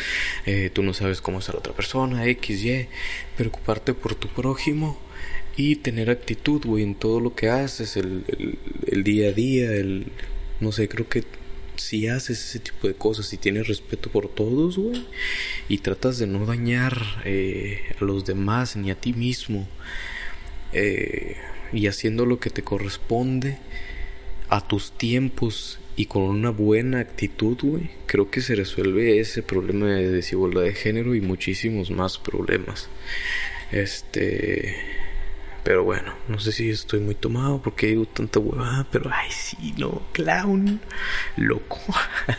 eh, 0.48 0.72
tú 0.74 0.82
no 0.82 0.96
sabes 0.96 1.22
cómo 1.22 1.40
es 1.40 1.48
la 1.50 1.60
otra 1.60 1.74
persona, 1.74 2.26
X, 2.26 2.64
Y, 2.64 2.88
preocuparte 3.38 3.94
por 3.94 4.16
tu 4.16 4.30
prójimo 4.30 5.07
y 5.58 5.78
tener 5.78 6.12
actitud, 6.12 6.62
güey, 6.64 6.84
en 6.84 6.94
todo 6.96 7.20
lo 7.20 7.36
que 7.36 7.50
haces, 7.50 7.98
el, 7.98 8.24
el, 8.28 8.60
el 8.86 9.04
día 9.04 9.30
a 9.30 9.32
día, 9.34 9.74
el, 9.74 10.06
no 10.60 10.72
sé, 10.72 10.88
creo 10.88 11.10
que 11.10 11.24
si 11.76 12.08
haces 12.08 12.44
ese 12.44 12.60
tipo 12.60 12.88
de 12.88 12.94
cosas 12.94 13.34
y 13.34 13.38
tienes 13.38 13.68
respeto 13.68 14.12
por 14.12 14.30
todos, 14.30 14.78
güey, 14.78 15.04
y 15.68 15.80
tratas 15.80 16.20
de 16.20 16.28
no 16.28 16.46
dañar 16.46 17.02
eh, 17.26 17.82
a 18.00 18.06
los 18.06 18.24
demás 18.24 18.76
ni 18.76 18.92
a 18.92 18.96
ti 18.96 19.14
mismo, 19.14 19.68
eh, 20.74 21.36
y 21.74 21.88
haciendo 21.88 22.28
lo 22.28 22.40
que 22.40 22.52
te 22.52 22.62
corresponde 22.62 23.58
a 24.50 24.66
tus 24.66 24.92
tiempos 24.92 25.80
y 25.96 26.06
con 26.06 26.22
una 26.22 26.52
buena 26.52 27.00
actitud, 27.00 27.58
güey, 27.60 27.90
creo 28.06 28.30
que 28.30 28.42
se 28.42 28.54
resuelve 28.54 29.20
ese 29.20 29.42
problema 29.42 29.88
de 29.88 30.12
desigualdad 30.12 30.62
de 30.62 30.74
género 30.74 31.16
y 31.16 31.22
muchísimos 31.22 31.90
más 31.90 32.20
problemas. 32.20 32.90
Este 33.72 34.76
pero 35.68 35.84
bueno, 35.84 36.14
no 36.30 36.40
sé 36.40 36.54
si 36.54 36.70
estoy 36.70 37.02
muy 37.02 37.14
tomado 37.14 37.62
porque 37.62 37.88
digo 37.88 38.06
tanta 38.06 38.40
huevada, 38.40 38.88
pero 38.90 39.12
ay, 39.14 39.30
sí, 39.30 39.74
no, 39.78 40.02
clown, 40.14 40.80
loco. 41.36 41.82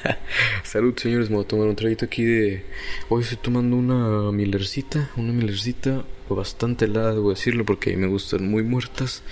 Salud, 0.64 0.96
señores, 0.96 1.28
me 1.28 1.36
voy 1.36 1.44
a 1.44 1.48
tomar 1.48 1.66
un 1.68 1.76
traguito 1.76 2.06
aquí 2.06 2.24
de. 2.24 2.64
Hoy 3.10 3.24
estoy 3.24 3.36
tomando 3.36 3.76
una 3.76 4.32
Millercita, 4.32 5.10
una 5.16 5.34
Millercita 5.34 6.06
bastante 6.30 6.86
helada, 6.86 7.12
debo 7.12 7.28
decirlo, 7.28 7.66
porque 7.66 7.94
me 7.98 8.06
gustan 8.06 8.50
muy 8.50 8.62
muertas. 8.62 9.22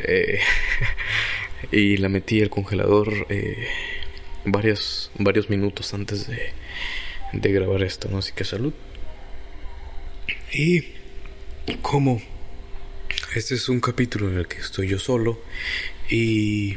Eh, 0.00 0.40
y 1.70 1.98
la 1.98 2.08
metí 2.08 2.42
al 2.42 2.50
congelador 2.50 3.28
eh, 3.28 3.68
varios, 4.44 5.12
varios 5.20 5.48
minutos 5.48 5.94
antes 5.94 6.26
de, 6.26 6.50
de 7.32 7.52
grabar 7.52 7.84
esto, 7.84 8.08
¿no? 8.10 8.18
Así 8.18 8.32
que 8.32 8.42
salud. 8.42 8.74
Y. 10.52 10.82
¿Cómo? 11.80 12.20
Este 13.32 13.54
es 13.54 13.68
un 13.68 13.78
capítulo 13.78 14.28
en 14.28 14.38
el 14.38 14.48
que 14.48 14.58
estoy 14.58 14.88
yo 14.88 14.98
solo 14.98 15.38
y 16.08 16.76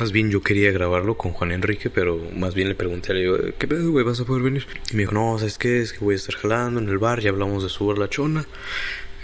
más 0.00 0.10
bien 0.10 0.28
yo 0.28 0.42
quería 0.42 0.72
grabarlo 0.72 1.16
con 1.16 1.30
Juan 1.30 1.52
Enrique, 1.52 1.88
pero 1.88 2.20
más 2.34 2.56
bien 2.56 2.68
le 2.68 2.74
pregunté 2.74 3.12
a 3.12 3.14
él, 3.14 3.54
¿qué 3.56 3.68
pedo, 3.68 3.92
güey? 3.92 4.04
¿Vas 4.04 4.18
a 4.18 4.24
poder 4.24 4.42
venir? 4.42 4.66
Y 4.90 4.96
me 4.96 5.02
dijo, 5.02 5.12
no, 5.12 5.38
¿sabes 5.38 5.56
qué? 5.56 5.80
Es 5.80 5.92
que 5.92 6.00
voy 6.00 6.14
a 6.14 6.16
estar 6.16 6.34
jalando 6.34 6.80
en 6.80 6.88
el 6.88 6.98
bar, 6.98 7.20
ya 7.20 7.30
hablamos 7.30 7.62
de 7.62 7.68
subir 7.68 7.96
la 7.96 8.10
chona 8.10 8.44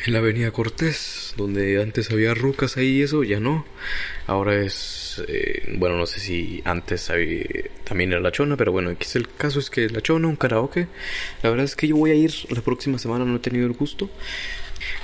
en 0.06 0.12
la 0.12 0.20
avenida 0.20 0.52
Cortés, 0.52 1.34
donde 1.36 1.82
antes 1.82 2.12
había 2.12 2.34
rucas 2.34 2.76
ahí 2.76 2.98
y 2.98 3.02
eso, 3.02 3.24
ya 3.24 3.40
no. 3.40 3.66
Ahora 4.28 4.54
es, 4.54 5.22
eh, 5.26 5.74
bueno, 5.76 5.96
no 5.96 6.06
sé 6.06 6.20
si 6.20 6.62
antes 6.64 7.10
había, 7.10 7.44
también 7.82 8.12
era 8.12 8.20
la 8.20 8.30
chona, 8.30 8.56
pero 8.56 8.70
bueno, 8.70 8.90
aquí 8.90 9.06
el 9.14 9.28
caso 9.28 9.58
es 9.58 9.70
que 9.70 9.88
la 9.88 10.00
chona, 10.00 10.28
un 10.28 10.36
karaoke. 10.36 10.86
La 11.42 11.50
verdad 11.50 11.64
es 11.64 11.74
que 11.74 11.88
yo 11.88 11.96
voy 11.96 12.12
a 12.12 12.14
ir 12.14 12.32
la 12.50 12.60
próxima 12.60 12.98
semana, 12.98 13.24
no 13.24 13.36
he 13.36 13.40
tenido 13.40 13.66
el 13.66 13.72
gusto. 13.72 14.08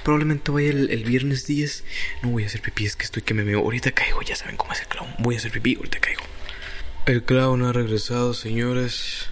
Probablemente 0.03 0.51
vaya 0.51 0.71
el, 0.71 1.05
viernes 1.05 1.47
10. 1.47 1.85
No 2.23 2.31
voy 2.31 2.45
a 2.45 2.47
hacer 2.47 2.61
pipí, 2.61 2.85
es 2.85 2.97
que 2.97 3.05
estoy 3.05 3.23
que 3.23 3.35
me 3.35 3.45
veo. 3.45 3.61
Ahorita 3.61 3.93
caigo, 3.93 4.23
ya 4.23 4.37
saben 4.37 4.57
cómo 4.57 4.73
es 4.73 4.81
el 4.81 4.89
clown. 4.89 5.09
Voy 5.19 5.35
a 5.35 5.39
hacer 5.39 5.51
pipí, 5.51 5.77
ahorita 5.77 6.01
caigo. 6.01 6.23
El 7.07 7.23
clown 7.23 7.63
ha 7.65 7.73
regresado, 7.73 8.35
señores. 8.35 9.29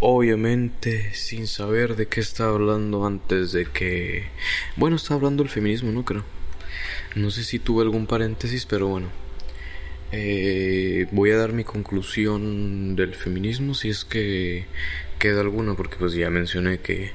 Obviamente, 0.00 1.12
sin 1.14 1.46
saber 1.46 1.94
de 1.94 2.06
qué 2.06 2.20
estaba 2.20 2.52
hablando 2.52 3.06
antes 3.06 3.52
de 3.52 3.66
que. 3.66 4.28
Bueno, 4.76 4.96
estaba 4.96 5.16
hablando 5.16 5.42
del 5.42 5.52
feminismo, 5.52 5.92
¿no? 5.92 6.04
Creo. 6.04 6.24
No 7.14 7.30
sé 7.30 7.44
si 7.44 7.58
tuve 7.58 7.82
algún 7.82 8.06
paréntesis, 8.06 8.66
pero 8.66 8.88
bueno. 8.88 9.10
Eh, 10.12 11.06
voy 11.12 11.30
a 11.30 11.36
dar 11.36 11.52
mi 11.52 11.62
conclusión 11.62 12.96
del 12.96 13.14
feminismo 13.14 13.74
si 13.74 13.90
es 13.90 14.04
que 14.04 14.66
queda 15.20 15.40
alguna, 15.40 15.74
porque 15.74 15.96
pues 15.96 16.14
ya 16.14 16.30
mencioné 16.30 16.80
que 16.80 17.12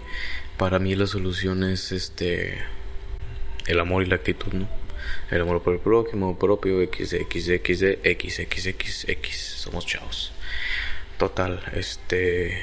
para 0.58 0.80
mí 0.80 0.96
la 0.96 1.08
solución 1.08 1.64
es 1.64 1.92
este 1.92 2.58
el 3.68 3.80
amor 3.80 4.04
y 4.04 4.06
la 4.08 4.16
actitud, 4.16 4.54
¿no? 4.54 4.68
El 5.32 5.42
amor 5.42 5.62
por 5.62 5.74
el 5.74 5.80
prójimo, 5.80 6.38
propio, 6.38 6.82
X, 6.82 7.14
X, 7.14 7.50
X, 7.50 7.82
X, 7.82 8.40
X, 8.40 8.66
X, 8.68 9.06
X, 9.08 9.38
somos 9.58 9.86
chavos. 9.86 10.32
Total, 11.18 11.62
este. 11.74 12.62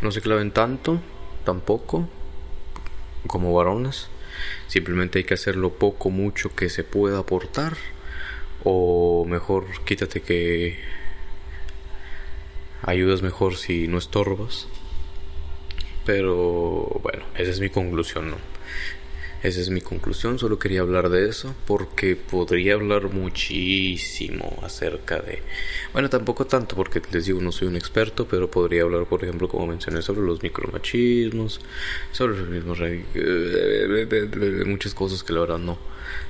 No 0.00 0.12
se 0.12 0.20
claven 0.20 0.52
tanto, 0.52 1.00
tampoco, 1.44 2.08
como 3.26 3.52
varones. 3.52 4.08
Simplemente 4.66 5.18
hay 5.18 5.24
que 5.24 5.34
hacer 5.34 5.56
lo 5.56 5.74
poco, 5.74 6.10
mucho 6.10 6.54
que 6.54 6.68
se 6.68 6.84
pueda 6.84 7.18
aportar. 7.18 7.76
O 8.64 9.24
mejor, 9.26 9.66
quítate 9.84 10.20
que 10.20 10.78
ayudas 12.82 13.22
mejor 13.22 13.56
si 13.56 13.88
no 13.88 13.98
estorbas. 13.98 14.68
Pero 16.04 17.00
bueno, 17.02 17.24
esa 17.36 17.50
es 17.50 17.60
mi 17.60 17.68
conclusión, 17.68 18.30
¿no? 18.30 18.57
Esa 19.40 19.60
es 19.60 19.70
mi 19.70 19.80
conclusión, 19.80 20.36
solo 20.40 20.58
quería 20.58 20.80
hablar 20.80 21.10
de 21.10 21.28
eso 21.28 21.54
porque 21.64 22.16
podría 22.16 22.74
hablar 22.74 23.12
muchísimo 23.14 24.58
acerca 24.64 25.20
de... 25.20 25.42
Bueno, 25.92 26.10
tampoco 26.10 26.48
tanto 26.48 26.74
porque 26.74 27.00
les 27.12 27.26
digo, 27.26 27.40
no 27.40 27.52
soy 27.52 27.68
un 27.68 27.76
experto, 27.76 28.26
pero 28.26 28.50
podría 28.50 28.82
hablar, 28.82 29.06
por 29.06 29.22
ejemplo, 29.22 29.48
como 29.48 29.68
mencioné, 29.68 30.02
sobre 30.02 30.22
los 30.22 30.42
micromachismos, 30.42 31.60
sobre 32.10 32.36
los 32.36 32.48
mismos... 32.48 32.80
de 32.80 34.64
muchas 34.66 34.92
cosas 34.94 35.22
que 35.22 35.32
la 35.32 35.40
verdad 35.40 35.58
no, 35.58 35.78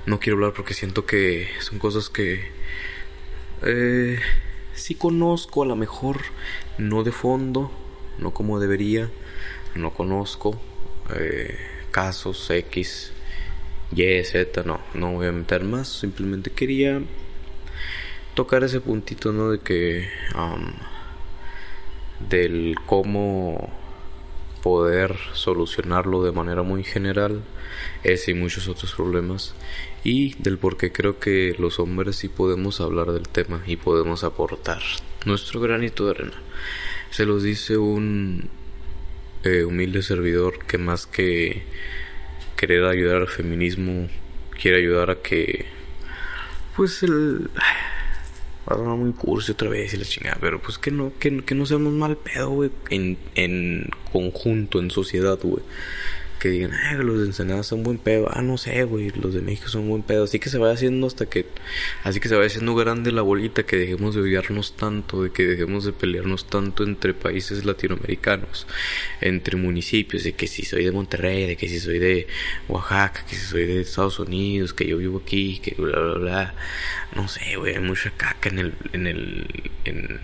no 0.04 0.20
quiero 0.20 0.36
hablar 0.36 0.52
porque 0.52 0.74
siento 0.74 1.06
que 1.06 1.48
son 1.60 1.78
cosas 1.78 2.10
que... 2.10 2.50
Eh, 3.62 4.18
sí 4.74 4.94
conozco 4.94 5.62
a 5.62 5.66
lo 5.66 5.76
mejor, 5.76 6.18
no 6.76 7.04
de 7.04 7.12
fondo, 7.12 7.72
no 8.18 8.34
como 8.34 8.60
debería, 8.60 9.10
no 9.74 9.94
conozco. 9.94 10.60
Eh, 11.16 11.77
casos 11.90 12.50
X, 12.50 13.12
Y, 13.94 14.24
Z, 14.24 14.62
no, 14.64 14.80
no 14.94 15.12
voy 15.12 15.26
a 15.26 15.32
meter 15.32 15.64
más, 15.64 15.88
simplemente 15.88 16.50
quería 16.50 17.00
tocar 18.34 18.62
ese 18.62 18.80
puntito, 18.80 19.32
¿no? 19.32 19.50
De 19.50 19.58
que, 19.60 20.08
del 22.28 22.76
cómo 22.86 23.72
poder 24.62 25.16
solucionarlo 25.32 26.22
de 26.22 26.32
manera 26.32 26.62
muy 26.62 26.84
general, 26.84 27.42
ese 28.02 28.32
y 28.32 28.34
muchos 28.34 28.68
otros 28.68 28.94
problemas, 28.94 29.54
y 30.04 30.34
del 30.42 30.58
por 30.58 30.76
qué 30.76 30.92
creo 30.92 31.18
que 31.18 31.54
los 31.58 31.78
hombres 31.78 32.16
sí 32.16 32.28
podemos 32.28 32.80
hablar 32.80 33.12
del 33.12 33.28
tema 33.28 33.62
y 33.66 33.76
podemos 33.76 34.24
aportar 34.24 34.82
nuestro 35.24 35.60
granito 35.60 36.04
de 36.04 36.10
arena. 36.10 36.42
Se 37.10 37.24
los 37.24 37.42
dice 37.42 37.76
un 37.76 38.50
eh, 39.44 39.64
humilde 39.64 40.02
servidor 40.02 40.64
que 40.66 40.78
más 40.78 41.06
que 41.06 41.62
querer 42.56 42.84
ayudar 42.84 43.22
al 43.22 43.28
feminismo 43.28 44.08
quiere 44.60 44.78
ayudar 44.78 45.10
a 45.10 45.16
que 45.16 45.66
pues 46.76 47.02
el 47.02 47.50
va 48.68 48.74
a 48.76 48.96
muy 48.96 49.12
curso 49.12 49.52
otra 49.52 49.68
vez 49.68 49.94
y 49.94 49.96
la 49.96 50.04
chingada 50.04 50.38
pero 50.40 50.60
pues 50.60 50.78
que 50.78 50.90
no 50.90 51.12
que, 51.18 51.42
que 51.44 51.54
no 51.54 51.66
seamos 51.66 51.92
mal 51.92 52.16
pedo 52.16 52.50
güey 52.50 52.70
en, 52.90 53.16
en 53.34 53.88
conjunto 54.12 54.78
en 54.80 54.90
sociedad 54.90 55.38
güey 55.42 55.62
que 56.38 56.48
digan, 56.48 56.72
ah, 56.72 56.94
los 56.94 57.20
de 57.20 57.26
Ensenada 57.26 57.62
son 57.62 57.82
buen 57.82 57.98
pedo. 57.98 58.28
Ah, 58.30 58.42
no 58.42 58.56
sé, 58.58 58.84
güey, 58.84 59.10
los 59.10 59.34
de 59.34 59.40
México 59.40 59.68
son 59.68 59.88
buen 59.88 60.02
pedo. 60.02 60.24
Así 60.24 60.38
que 60.38 60.48
se 60.48 60.58
vaya 60.58 60.74
haciendo 60.74 61.06
hasta 61.06 61.26
que, 61.26 61.46
así 62.04 62.20
que 62.20 62.28
se 62.28 62.36
vaya 62.36 62.46
haciendo 62.46 62.74
grande 62.74 63.12
la 63.12 63.22
bolita, 63.22 63.64
que 63.64 63.76
dejemos 63.76 64.14
de 64.14 64.22
odiarnos 64.22 64.76
tanto, 64.76 65.22
de 65.22 65.30
que 65.30 65.44
dejemos 65.44 65.84
de 65.84 65.92
pelearnos 65.92 66.48
tanto 66.48 66.84
entre 66.84 67.14
países 67.14 67.64
latinoamericanos, 67.64 68.66
entre 69.20 69.56
municipios, 69.56 70.24
de 70.24 70.32
que 70.32 70.46
si 70.46 70.64
soy 70.64 70.84
de 70.84 70.92
Monterrey, 70.92 71.46
de 71.46 71.56
que 71.56 71.68
si 71.68 71.80
soy 71.80 71.98
de 71.98 72.26
Oaxaca, 72.68 73.24
que 73.28 73.36
si 73.36 73.46
soy 73.46 73.66
de 73.66 73.80
Estados 73.80 74.18
Unidos, 74.18 74.72
que 74.74 74.86
yo 74.86 74.98
vivo 74.98 75.22
aquí, 75.24 75.58
que 75.58 75.74
bla, 75.76 75.98
bla, 75.98 76.18
bla. 76.18 76.54
No 77.16 77.28
sé, 77.28 77.56
güey, 77.56 77.74
hay 77.74 77.82
mucha 77.82 78.10
caca 78.10 78.48
en 78.48 78.58
el, 78.58 78.74
en 78.92 79.06
el, 79.06 79.70
en, 79.84 80.20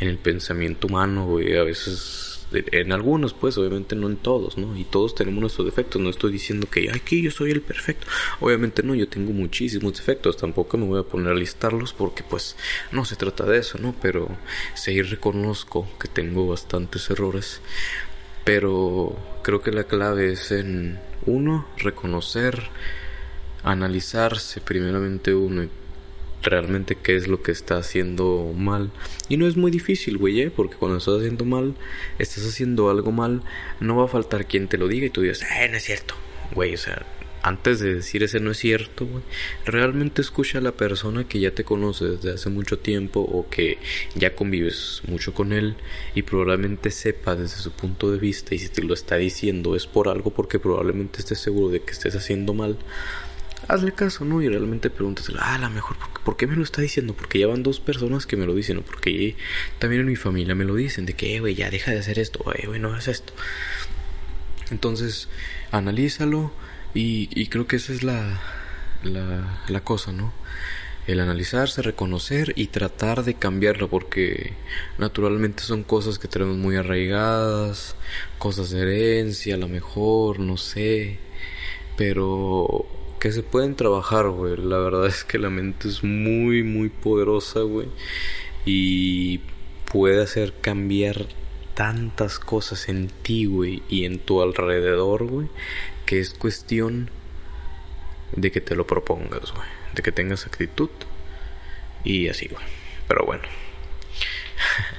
en 0.00 0.08
el 0.08 0.18
pensamiento 0.18 0.86
humano, 0.88 1.26
güey. 1.26 1.56
A 1.56 1.62
veces 1.62 2.25
en 2.52 2.92
algunos, 2.92 3.34
pues, 3.34 3.58
obviamente 3.58 3.96
no 3.96 4.06
en 4.06 4.16
todos, 4.16 4.56
¿no? 4.56 4.76
Y 4.76 4.84
todos 4.84 5.14
tenemos 5.14 5.40
nuestros 5.40 5.66
defectos. 5.66 6.00
No 6.00 6.10
estoy 6.10 6.32
diciendo 6.32 6.68
que 6.70 6.90
aquí 6.90 7.22
yo 7.22 7.30
soy 7.30 7.50
el 7.50 7.60
perfecto. 7.60 8.06
Obviamente 8.40 8.82
no, 8.82 8.94
yo 8.94 9.08
tengo 9.08 9.32
muchísimos 9.32 9.94
defectos. 9.94 10.36
Tampoco 10.36 10.78
me 10.78 10.86
voy 10.86 11.00
a 11.00 11.02
poner 11.02 11.32
a 11.32 11.34
listarlos 11.34 11.92
porque, 11.92 12.22
pues, 12.22 12.56
no 12.92 13.04
se 13.04 13.16
trata 13.16 13.44
de 13.44 13.58
eso, 13.58 13.78
¿no? 13.78 13.94
Pero 14.00 14.28
sí 14.74 15.02
reconozco 15.02 15.88
que 16.00 16.08
tengo 16.08 16.46
bastantes 16.46 17.10
errores. 17.10 17.60
Pero 18.44 19.16
creo 19.42 19.60
que 19.60 19.72
la 19.72 19.84
clave 19.84 20.32
es 20.32 20.52
en 20.52 21.00
uno, 21.26 21.66
reconocer, 21.78 22.62
analizarse 23.64 24.60
primeramente 24.60 25.34
uno 25.34 25.66
realmente 26.46 26.96
qué 26.96 27.16
es 27.16 27.28
lo 27.28 27.42
que 27.42 27.52
está 27.52 27.76
haciendo 27.76 28.52
mal. 28.56 28.90
Y 29.28 29.36
no 29.36 29.46
es 29.46 29.56
muy 29.56 29.70
difícil, 29.70 30.18
güey, 30.18 30.40
¿eh? 30.40 30.50
porque 30.50 30.76
cuando 30.76 30.98
estás 30.98 31.18
haciendo 31.18 31.44
mal, 31.44 31.74
estás 32.18 32.46
haciendo 32.46 32.90
algo 32.90 33.12
mal, 33.12 33.42
no 33.80 33.96
va 33.96 34.04
a 34.04 34.08
faltar 34.08 34.46
quien 34.46 34.68
te 34.68 34.78
lo 34.78 34.88
diga 34.88 35.06
y 35.06 35.10
tú 35.10 35.22
digas, 35.22 35.42
eh, 35.42 35.68
no 35.68 35.76
es 35.76 35.84
cierto, 35.84 36.14
güey, 36.54 36.74
o 36.74 36.78
sea, 36.78 37.04
antes 37.46 37.78
de 37.78 37.94
decir 37.94 38.24
ese 38.24 38.40
no 38.40 38.50
es 38.50 38.58
cierto, 38.58 39.06
realmente 39.64 40.20
escucha 40.20 40.58
a 40.58 40.60
la 40.60 40.72
persona 40.72 41.28
que 41.28 41.38
ya 41.38 41.52
te 41.52 41.62
conoce 41.62 42.04
desde 42.06 42.32
hace 42.32 42.50
mucho 42.50 42.80
tiempo 42.80 43.20
o 43.20 43.48
que 43.48 43.78
ya 44.16 44.34
convives 44.34 45.02
mucho 45.06 45.32
con 45.32 45.52
él 45.52 45.76
y 46.16 46.22
probablemente 46.22 46.90
sepa 46.90 47.36
desde 47.36 47.58
su 47.58 47.70
punto 47.70 48.10
de 48.10 48.18
vista 48.18 48.56
y 48.56 48.58
si 48.58 48.68
te 48.68 48.82
lo 48.82 48.94
está 48.94 49.14
diciendo 49.14 49.76
es 49.76 49.86
por 49.86 50.08
algo 50.08 50.32
porque 50.32 50.58
probablemente 50.58 51.20
estés 51.20 51.38
seguro 51.38 51.68
de 51.68 51.82
que 51.82 51.92
estés 51.92 52.16
haciendo 52.16 52.52
mal 52.52 52.78
hazle 53.68 53.92
caso, 53.92 54.24
¿no? 54.24 54.42
Y 54.42 54.48
realmente 54.48 54.90
pregúntaselo, 54.90 55.38
ah, 55.40 55.54
a 55.54 55.58
lo 55.58 55.70
mejor, 55.70 55.96
¿por, 56.24 56.36
qué 56.36 56.46
me 56.46 56.56
lo 56.56 56.62
está 56.62 56.82
diciendo? 56.82 57.14
Porque 57.14 57.38
ya 57.38 57.46
van 57.46 57.62
dos 57.62 57.80
personas 57.80 58.26
que 58.26 58.36
me 58.36 58.46
lo 58.46 58.54
dicen, 58.54 58.76
¿no? 58.76 58.82
Porque 58.82 59.36
también 59.78 60.02
en 60.02 60.08
mi 60.08 60.16
familia 60.16 60.54
me 60.54 60.64
lo 60.64 60.74
dicen, 60.74 61.06
de 61.06 61.14
que, 61.14 61.36
eh, 61.36 61.40
güey, 61.40 61.54
ya 61.54 61.70
deja 61.70 61.90
de 61.90 61.98
hacer 61.98 62.18
esto, 62.18 62.44
güey, 62.44 62.78
no 62.78 62.88
hagas 62.88 63.08
esto. 63.08 63.32
Entonces, 64.70 65.28
analízalo 65.70 66.52
y, 66.94 67.28
y 67.32 67.46
creo 67.48 67.66
que 67.66 67.76
esa 67.76 67.92
es 67.92 68.02
la, 68.02 68.40
la, 69.02 69.62
la 69.68 69.80
cosa, 69.80 70.12
¿no? 70.12 70.32
el 71.06 71.20
analizarse, 71.20 71.82
reconocer 71.82 72.52
y 72.56 72.66
tratar 72.66 73.22
de 73.22 73.34
cambiarlo 73.34 73.88
porque 73.88 74.54
naturalmente 74.98 75.62
son 75.62 75.84
cosas 75.84 76.18
que 76.18 76.28
tenemos 76.28 76.56
muy 76.56 76.76
arraigadas, 76.76 77.94
cosas 78.38 78.70
de 78.70 78.80
herencia, 78.80 79.54
a 79.54 79.58
lo 79.58 79.68
mejor, 79.68 80.40
no 80.40 80.56
sé, 80.56 81.18
pero 81.96 82.86
que 83.18 83.32
se 83.32 83.42
pueden 83.42 83.76
trabajar, 83.76 84.28
güey. 84.28 84.56
La 84.56 84.78
verdad 84.78 85.06
es 85.06 85.24
que 85.24 85.38
la 85.38 85.50
mente 85.50 85.88
es 85.88 86.04
muy, 86.04 86.62
muy 86.62 86.88
poderosa, 86.88 87.60
güey. 87.60 87.88
Y 88.64 89.40
puede 89.90 90.22
hacer 90.22 90.52
cambiar 90.60 91.26
tantas 91.74 92.38
cosas 92.38 92.88
en 92.88 93.08
ti, 93.08 93.44
güey, 93.44 93.82
y 93.88 94.04
en 94.06 94.18
tu 94.18 94.42
alrededor, 94.42 95.24
güey, 95.24 95.48
que 96.06 96.20
es 96.20 96.30
cuestión 96.30 97.10
de 98.34 98.50
que 98.50 98.60
te 98.60 98.74
lo 98.74 98.86
propongas, 98.86 99.52
güey. 99.52 99.68
De 99.94 100.02
que 100.02 100.12
tengas 100.12 100.46
actitud 100.46 100.90
y 102.04 102.28
así, 102.28 102.48
güey. 102.48 102.64
Pero 103.08 103.24
bueno. 103.24 103.44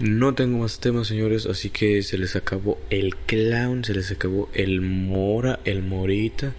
No 0.00 0.32
tengo 0.32 0.58
más 0.58 0.78
temas, 0.78 1.08
señores, 1.08 1.46
así 1.46 1.70
que 1.70 2.04
se 2.04 2.18
les 2.18 2.36
acabó 2.36 2.78
el 2.88 3.16
clown, 3.16 3.82
se 3.82 3.94
les 3.94 4.12
acabó 4.12 4.48
el 4.54 4.80
mora, 4.80 5.58
el 5.64 5.82
morita, 5.82 6.54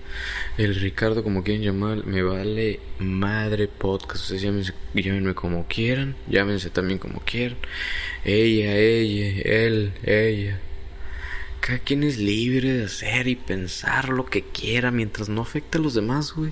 el 0.58 0.76
Ricardo, 0.76 1.24
como 1.24 1.42
quieran 1.42 1.64
llamar, 1.64 2.06
me 2.06 2.22
vale 2.22 2.82
madre 3.00 3.70
podcast. 3.70 4.24
Ustedes 4.24 4.42
llámense, 4.42 4.74
llámenme 4.94 5.36
como 5.36 5.66
quieran, 5.68 6.18
llámense 6.28 6.70
también 6.70 7.00
como 7.00 7.22
quieran. 7.22 7.58
Ella, 8.26 8.76
ella, 8.76 9.42
él, 9.46 9.94
ella. 10.04 10.60
Cada 11.62 11.80
quien 11.80 12.04
es 12.04 12.18
libre 12.18 12.74
de 12.74 12.84
hacer 12.84 13.30
y 13.30 13.38
pensar 13.38 14.10
lo 14.10 14.26
que 14.26 14.42
quiera 14.42 14.92
mientras 14.92 15.30
no 15.30 15.44
afecte 15.44 15.78
a 15.78 15.82
los 15.82 15.94
demás, 15.94 16.34
güey. 16.34 16.52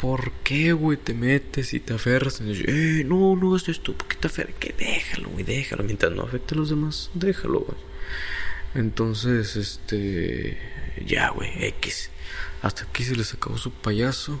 ¿Por 0.00 0.32
qué, 0.44 0.72
güey, 0.72 0.96
te 0.96 1.12
metes 1.12 1.74
y 1.74 1.80
te 1.80 1.92
aferras? 1.92 2.40
Y 2.40 2.64
eh, 2.66 3.04
no, 3.04 3.36
no 3.36 3.54
es 3.54 3.68
esto, 3.68 3.92
¿por 3.92 4.08
qué 4.08 4.16
te 4.16 4.28
aferras? 4.28 4.54
Que 4.58 4.72
déjalo, 4.72 5.28
güey, 5.28 5.44
déjalo. 5.44 5.84
Mientras 5.84 6.10
no 6.10 6.22
afecte 6.22 6.54
a 6.54 6.58
los 6.58 6.70
demás, 6.70 7.10
déjalo, 7.12 7.60
güey. 7.60 7.78
Entonces, 8.74 9.56
este. 9.56 10.58
Ya, 11.04 11.28
güey, 11.28 11.50
X. 11.66 12.10
Hasta 12.62 12.84
aquí 12.84 13.04
se 13.04 13.14
les 13.14 13.34
acabó 13.34 13.58
su 13.58 13.72
payaso. 13.72 14.40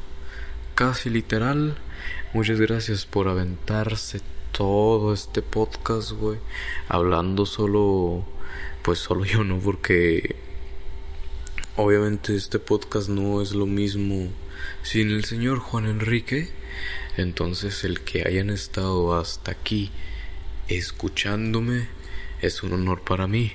Casi 0.74 1.10
literal. 1.10 1.76
Muchas 2.32 2.58
gracias 2.58 3.04
por 3.04 3.28
aventarse 3.28 4.22
todo 4.52 5.12
este 5.12 5.42
podcast, 5.42 6.12
güey. 6.12 6.38
Hablando 6.88 7.44
solo. 7.44 8.24
Pues 8.80 8.98
solo 8.98 9.26
yo, 9.26 9.44
¿no? 9.44 9.58
Porque. 9.58 10.36
Obviamente 11.76 12.34
este 12.34 12.58
podcast 12.58 13.10
no 13.10 13.42
es 13.42 13.52
lo 13.52 13.66
mismo 13.66 14.30
sin 14.82 15.10
el 15.10 15.24
señor 15.24 15.58
Juan 15.58 15.86
Enrique, 15.86 16.48
entonces 17.16 17.84
el 17.84 18.00
que 18.00 18.26
hayan 18.26 18.50
estado 18.50 19.18
hasta 19.18 19.52
aquí 19.52 19.90
escuchándome 20.68 21.88
es 22.40 22.62
un 22.62 22.72
honor 22.72 23.02
para 23.02 23.26
mí. 23.26 23.52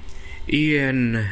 Y 0.48 0.76
en 0.76 1.26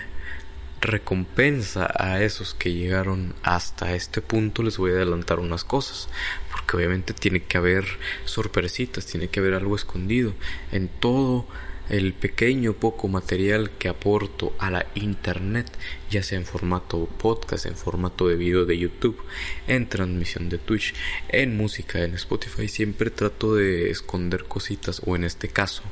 recompensa 0.81 1.89
a 1.97 2.21
esos 2.21 2.53
que 2.53 2.73
llegaron 2.73 3.35
hasta 3.43 3.95
este 3.95 4.21
punto 4.21 4.63
les 4.63 4.77
voy 4.77 4.91
a 4.91 4.95
adelantar 4.95 5.39
unas 5.39 5.63
cosas, 5.63 6.09
porque 6.51 6.75
obviamente 6.77 7.13
tiene 7.13 7.43
que 7.43 7.57
haber 7.57 7.85
sorpresitas, 8.25 9.05
tiene 9.05 9.29
que 9.29 9.39
haber 9.39 9.53
algo 9.53 9.75
escondido 9.75 10.33
en 10.71 10.87
todo 10.87 11.47
el 11.89 12.13
pequeño 12.13 12.73
poco 12.73 13.07
material 13.07 13.71
que 13.77 13.89
aporto 13.89 14.53
a 14.59 14.71
la 14.71 14.87
internet, 14.95 15.67
ya 16.09 16.23
sea 16.23 16.37
en 16.37 16.45
formato 16.45 17.05
podcast, 17.05 17.65
en 17.65 17.75
formato 17.75 18.27
de 18.27 18.35
video 18.35 18.65
de 18.65 18.77
YouTube, 18.77 19.21
en 19.67 19.89
transmisión 19.89 20.49
de 20.49 20.57
Twitch, 20.57 20.93
en 21.29 21.57
música, 21.57 22.03
en 22.03 22.13
Spotify, 22.15 22.67
siempre 22.67 23.09
trato 23.09 23.55
de 23.55 23.89
esconder 23.89 24.45
cositas 24.45 25.01
o 25.05 25.15
en 25.15 25.23
este 25.23 25.49
caso 25.49 25.83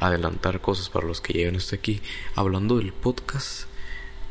adelantar 0.00 0.60
cosas 0.60 0.88
para 0.90 1.06
los 1.06 1.20
que 1.20 1.32
llegan 1.32 1.56
hasta 1.56 1.76
aquí. 1.76 2.00
Hablando 2.34 2.78
del 2.78 2.92
podcast, 2.92 3.64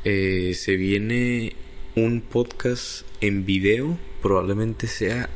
eh, 0.03 0.53
se 0.55 0.75
viene 0.77 1.55
un 1.95 2.21
podcast 2.21 3.05
en 3.21 3.45
video, 3.45 3.97
probablemente 4.21 4.87
sea 4.87 5.29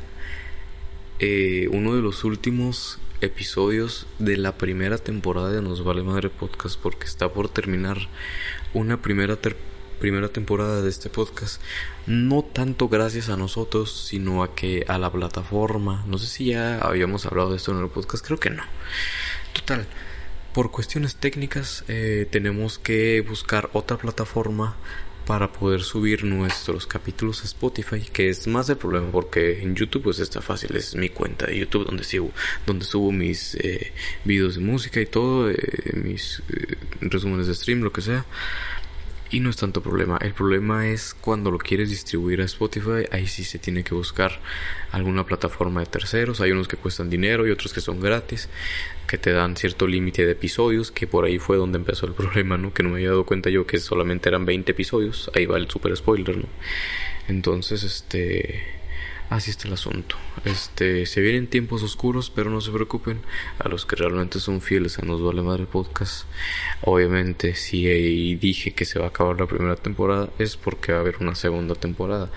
eh, 1.18 1.68
uno 1.70 1.94
de 1.94 2.02
los 2.02 2.24
últimos 2.24 2.98
episodios 3.22 4.06
de 4.18 4.36
la 4.36 4.58
primera 4.58 4.98
temporada 4.98 5.50
de 5.50 5.62
Nos 5.62 5.84
Vale 5.84 6.02
Madre 6.02 6.28
Podcast 6.28 6.78
porque 6.78 7.06
está 7.06 7.32
por 7.32 7.48
terminar 7.48 7.96
una 8.74 9.00
primera 9.00 9.38
primera 10.00 10.28
temporada 10.28 10.82
de 10.82 10.90
este 10.90 11.08
podcast. 11.08 11.62
No 12.06 12.42
tanto 12.42 12.88
gracias 12.88 13.28
a 13.28 13.36
nosotros 13.36 14.06
sino 14.08 14.42
a 14.42 14.54
que 14.54 14.84
a 14.88 14.98
la 14.98 15.12
plataforma. 15.12 16.04
No 16.06 16.18
sé 16.18 16.26
si 16.26 16.46
ya 16.46 16.78
habíamos 16.78 17.24
hablado 17.24 17.50
de 17.50 17.56
esto 17.56 17.70
en 17.70 17.78
el 17.78 17.88
podcast 17.88 18.24
creo 18.26 18.40
que 18.40 18.50
no. 18.50 18.64
Total 19.52 19.86
por 20.52 20.70
cuestiones 20.70 21.16
técnicas 21.16 21.84
eh, 21.88 22.26
tenemos 22.30 22.78
que 22.78 23.24
buscar 23.26 23.70
otra 23.72 23.96
plataforma 23.96 24.76
para 25.26 25.52
poder 25.52 25.82
subir 25.82 26.24
nuestros 26.24 26.86
capítulos 26.86 27.42
a 27.42 27.44
Spotify, 27.44 28.00
que 28.12 28.28
es 28.28 28.46
más 28.46 28.68
el 28.68 28.76
problema 28.76 29.10
porque 29.10 29.62
en 29.62 29.74
YouTube 29.74 30.04
pues 30.04 30.18
está 30.18 30.40
fácil, 30.40 30.74
es 30.76 30.94
mi 30.94 31.08
cuenta 31.08 31.46
de 31.46 31.58
YouTube 31.58 31.86
donde 31.86 32.04
subo, 32.04 32.30
donde 32.66 32.84
subo 32.84 33.12
mis 33.12 33.54
eh, 33.56 33.92
videos 34.24 34.56
de 34.56 34.60
música 34.60 35.00
y 35.00 35.06
todo, 35.06 35.50
eh, 35.50 35.56
mis 35.94 36.42
eh, 36.48 36.76
resúmenes 37.00 37.46
de 37.46 37.54
stream, 37.54 37.80
lo 37.80 37.92
que 37.92 38.02
sea. 38.02 38.24
Y 39.32 39.40
no 39.40 39.48
es 39.48 39.56
tanto 39.56 39.82
problema. 39.82 40.18
El 40.20 40.34
problema 40.34 40.88
es 40.88 41.14
cuando 41.14 41.50
lo 41.50 41.56
quieres 41.56 41.88
distribuir 41.88 42.42
a 42.42 42.44
Spotify. 42.44 43.06
Ahí 43.10 43.26
sí 43.26 43.44
se 43.44 43.58
tiene 43.58 43.82
que 43.82 43.94
buscar 43.94 44.40
alguna 44.90 45.24
plataforma 45.24 45.80
de 45.80 45.86
terceros. 45.86 46.42
Hay 46.42 46.50
unos 46.50 46.68
que 46.68 46.76
cuestan 46.76 47.08
dinero 47.08 47.46
y 47.46 47.50
otros 47.50 47.72
que 47.72 47.80
son 47.80 47.98
gratis. 47.98 48.50
Que 49.08 49.16
te 49.16 49.32
dan 49.32 49.56
cierto 49.56 49.86
límite 49.86 50.26
de 50.26 50.32
episodios. 50.32 50.90
Que 50.90 51.06
por 51.06 51.24
ahí 51.24 51.38
fue 51.38 51.56
donde 51.56 51.78
empezó 51.78 52.04
el 52.04 52.12
problema, 52.14 52.58
¿no? 52.58 52.74
Que 52.74 52.82
no 52.82 52.90
me 52.90 52.96
había 52.96 53.08
dado 53.08 53.24
cuenta 53.24 53.48
yo 53.48 53.66
que 53.66 53.80
solamente 53.80 54.28
eran 54.28 54.44
20 54.44 54.70
episodios. 54.70 55.30
Ahí 55.34 55.46
va 55.46 55.56
el 55.56 55.70
super 55.70 55.96
spoiler, 55.96 56.36
¿no? 56.36 56.48
Entonces, 57.26 57.84
este 57.84 58.81
Así 59.30 59.50
está 59.50 59.66
el 59.66 59.74
asunto. 59.74 60.16
Este, 60.44 61.06
se 61.06 61.20
vienen 61.20 61.46
tiempos 61.46 61.82
oscuros, 61.82 62.30
pero 62.30 62.50
no 62.50 62.60
se 62.60 62.70
preocupen. 62.70 63.20
A 63.58 63.68
los 63.68 63.86
que 63.86 63.96
realmente 63.96 64.40
son 64.40 64.60
fieles 64.60 64.98
a 64.98 65.02
Nos 65.02 65.22
Vale 65.22 65.42
Madre 65.42 65.64
Podcast. 65.64 66.26
Obviamente, 66.82 67.54
si 67.54 68.34
dije 68.36 68.72
que 68.72 68.84
se 68.84 68.98
va 68.98 69.06
a 69.06 69.08
acabar 69.08 69.40
la 69.40 69.46
primera 69.46 69.76
temporada, 69.76 70.28
es 70.38 70.56
porque 70.56 70.92
va 70.92 70.98
a 70.98 71.00
haber 71.00 71.16
una 71.20 71.34
segunda 71.34 71.74
temporada. 71.74 72.30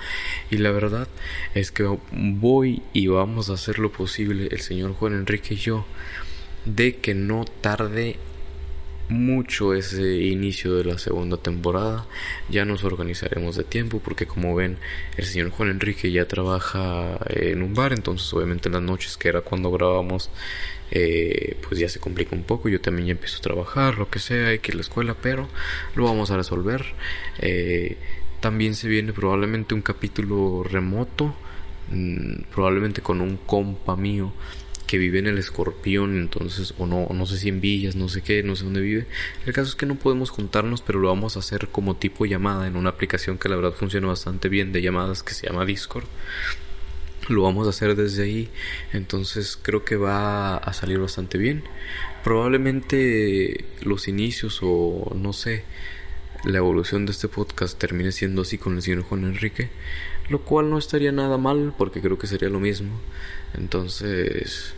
Y 0.50 0.58
la 0.58 0.72
verdad 0.72 1.08
es 1.54 1.72
que 1.72 1.98
voy 2.12 2.82
y 2.94 3.08
vamos 3.08 3.50
a 3.50 3.54
hacer 3.54 3.80
lo 3.80 3.92
posible, 3.92 4.48
el 4.52 4.62
señor 4.62 4.94
Juan 4.94 5.14
Enrique 5.14 5.56
y 5.56 5.58
yo, 5.58 5.86
de 6.66 6.98
que 6.98 7.14
no 7.14 7.46
tarde 7.62 8.18
mucho 9.10 9.74
ese 9.74 10.18
inicio 10.18 10.76
de 10.76 10.86
la 10.86 10.98
segunda 10.98 11.38
temporada. 11.38 12.06
Ya 12.50 12.66
nos 12.66 12.84
organizaremos 12.84 13.56
de 13.56 13.64
tiempo 13.64 14.00
porque 14.00 14.26
como 14.26 14.56
ven 14.56 14.78
el 15.18 15.26
señor 15.26 15.50
Juan 15.52 15.70
Enrique 15.70 16.12
ya 16.12 16.28
trabaja 16.28 17.20
en 17.30 17.62
un 17.62 17.74
bar, 17.74 17.94
entonces 17.94 18.34
obviamente 18.34 18.70
en 18.70 18.74
las 18.74 18.82
noches 18.82 19.18
que 19.18 19.30
era 19.30 19.42
cuando 19.42 19.72
grabamos 19.72 20.30
eh, 20.92 21.58
pues 21.68 21.80
ya 21.80 21.90
se 21.90 22.00
complica 22.00 22.36
un 22.36 22.44
poco. 22.44 22.70
Yo 22.70 22.82
también 22.82 23.08
ya 23.08 23.12
empiezo 23.14 23.38
a 23.38 23.42
trabajar, 23.42 23.98
lo 23.98 24.10
que 24.10 24.20
sea, 24.20 24.50
hay 24.50 24.60
que 24.60 24.72
ir 24.72 24.76
a 24.76 24.78
la 24.78 24.82
escuela, 24.82 25.16
pero 25.22 25.48
lo 25.96 26.06
vamos 26.06 26.32
a 26.32 26.38
resolver. 26.38 26.86
Eh, 27.40 27.98
también 28.40 28.76
se 28.76 28.88
viene 28.88 29.14
probablemente 29.14 29.74
un 29.74 29.82
capítulo 29.82 30.64
remoto, 30.64 31.36
mm, 31.92 32.44
probablemente 32.54 33.02
con 33.02 33.22
un 33.22 33.38
compa 33.38 33.96
mío 33.96 34.34
que 34.86 34.98
vive 34.98 35.20
en 35.20 35.28
el 35.28 35.38
escorpión, 35.38 36.18
entonces, 36.18 36.74
o 36.78 36.86
no, 36.86 37.08
no 37.12 37.26
sé 37.26 37.38
si 37.38 37.50
en 37.50 37.62
villas, 37.62 37.96
no 37.96 38.08
sé 38.08 38.22
qué, 38.22 38.44
no 38.44 38.56
sé 38.56 38.64
dónde 38.64 38.82
vive. 38.82 39.08
El 39.46 39.54
caso 39.54 39.70
es 39.70 39.76
que 39.76 39.86
no 39.86 39.96
podemos 39.96 40.30
juntarnos, 40.30 40.82
pero 40.82 41.00
lo 41.00 41.08
vamos 41.08 41.36
a 41.36 41.40
hacer 41.40 41.68
como 41.70 41.96
tipo 41.96 42.26
llamada 42.26 42.68
en 42.68 42.76
una 42.76 42.90
aplicación 42.90 43.38
que 43.38 43.50
la 43.50 43.56
verdad 43.56 43.74
funciona 43.74 44.08
bastante 44.08 44.50
bien 44.50 44.72
de 44.72 44.82
llamadas 44.82 45.24
que 45.24 45.34
se 45.34 45.48
llama 45.48 45.66
Discord. 45.66 46.06
Lo 47.28 47.42
vamos 47.42 47.66
a 47.66 47.72
hacer 47.72 47.96
desde 47.96 48.24
ahí, 48.24 48.50
entonces 48.94 49.58
creo 49.60 49.84
que 49.84 49.96
va 49.96 50.58
a 50.58 50.74
salir 50.74 51.00
bastante 51.00 51.38
bien. 51.40 51.64
Probablemente 52.24 53.66
los 53.82 54.08
inicios 54.08 54.60
o 54.62 55.12
no 55.16 55.34
sé, 55.34 55.64
la 56.44 56.58
evolución 56.58 57.06
de 57.06 57.12
este 57.12 57.28
podcast 57.28 57.78
termine 57.78 58.12
siendo 58.12 58.42
así 58.44 58.58
con 58.58 58.76
el 58.76 58.82
señor 58.82 59.04
Juan 59.04 59.24
Enrique, 59.24 59.70
lo 60.30 60.42
cual 60.42 60.70
no 60.70 60.78
estaría 60.78 61.12
nada 61.12 61.38
mal 61.38 61.74
porque 61.78 62.02
creo 62.02 62.18
que 62.18 62.28
sería 62.28 62.50
lo 62.50 62.60
mismo. 62.60 63.00
Entonces, 63.54 64.74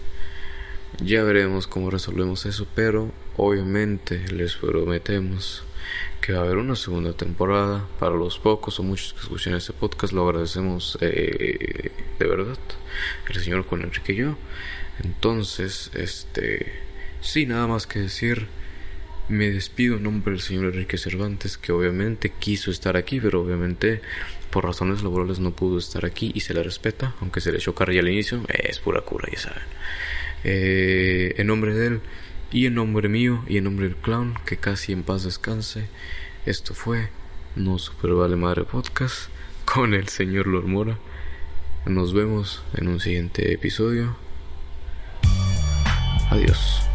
ya 1.03 1.23
veremos 1.23 1.67
cómo 1.67 1.89
resolvemos 1.89 2.45
eso, 2.45 2.67
pero 2.75 3.11
obviamente 3.35 4.27
les 4.31 4.55
prometemos 4.55 5.63
que 6.21 6.33
va 6.33 6.39
a 6.39 6.43
haber 6.43 6.57
una 6.57 6.75
segunda 6.75 7.13
temporada 7.13 7.87
para 7.99 8.15
los 8.15 8.39
pocos 8.39 8.79
o 8.79 8.83
muchos 8.83 9.13
que 9.13 9.21
escuchen 9.21 9.53
este 9.53 9.73
podcast. 9.73 10.13
Lo 10.13 10.27
agradecemos 10.27 10.97
eh, 11.01 11.91
de 12.19 12.27
verdad, 12.27 12.57
el 13.29 13.41
señor 13.41 13.63
Juan 13.63 13.83
Enrique 13.83 14.13
y 14.13 14.17
yo. 14.17 14.37
Entonces, 15.03 15.91
este, 15.93 16.73
sin 17.21 17.49
nada 17.49 17.67
más 17.67 17.87
que 17.87 17.99
decir. 17.99 18.47
Me 19.29 19.51
despido 19.51 19.97
en 19.97 20.03
nombre 20.03 20.31
del 20.31 20.41
señor 20.41 20.65
Enrique 20.65 20.97
Cervantes, 20.97 21.57
que 21.57 21.73
obviamente 21.73 22.31
quiso 22.39 22.71
estar 22.71 22.95
aquí, 22.95 23.19
pero 23.19 23.41
obviamente 23.41 24.01
por 24.51 24.63
razones 24.63 25.03
laborales 25.03 25.39
no 25.39 25.51
pudo 25.51 25.77
estar 25.77 26.05
aquí 26.05 26.31
y 26.33 26.39
se 26.39 26.53
le 26.53 26.63
respeta, 26.63 27.13
aunque 27.19 27.41
se 27.41 27.51
le 27.51 27.57
echó 27.57 27.75
carrilla 27.75 27.99
al 27.99 28.07
inicio, 28.07 28.41
es 28.47 28.79
pura 28.79 29.01
cura, 29.01 29.27
ya 29.31 29.39
saben. 29.39 29.63
Eh, 30.45 31.35
en 31.37 31.47
nombre 31.47 31.73
de 31.73 31.87
él 31.87 32.01
y 32.51 32.67
en 32.67 32.75
nombre 32.75 33.09
mío 33.09 33.43
y 33.49 33.57
en 33.57 33.65
nombre 33.65 33.87
del 33.87 33.97
clown, 33.97 34.35
que 34.45 34.55
casi 34.55 34.93
en 34.93 35.03
paz 35.03 35.23
descanse, 35.23 35.89
esto 36.45 36.73
fue 36.73 37.09
No 37.57 37.79
Super 37.79 38.11
Vale 38.11 38.37
Madre 38.37 38.63
Podcast 38.63 39.29
con 39.65 39.93
el 39.93 40.07
señor 40.07 40.47
Lormora. 40.47 40.97
Nos 41.85 42.13
vemos 42.13 42.63
en 42.75 42.87
un 42.87 43.01
siguiente 43.01 43.53
episodio. 43.53 44.15
Adiós. 46.29 46.87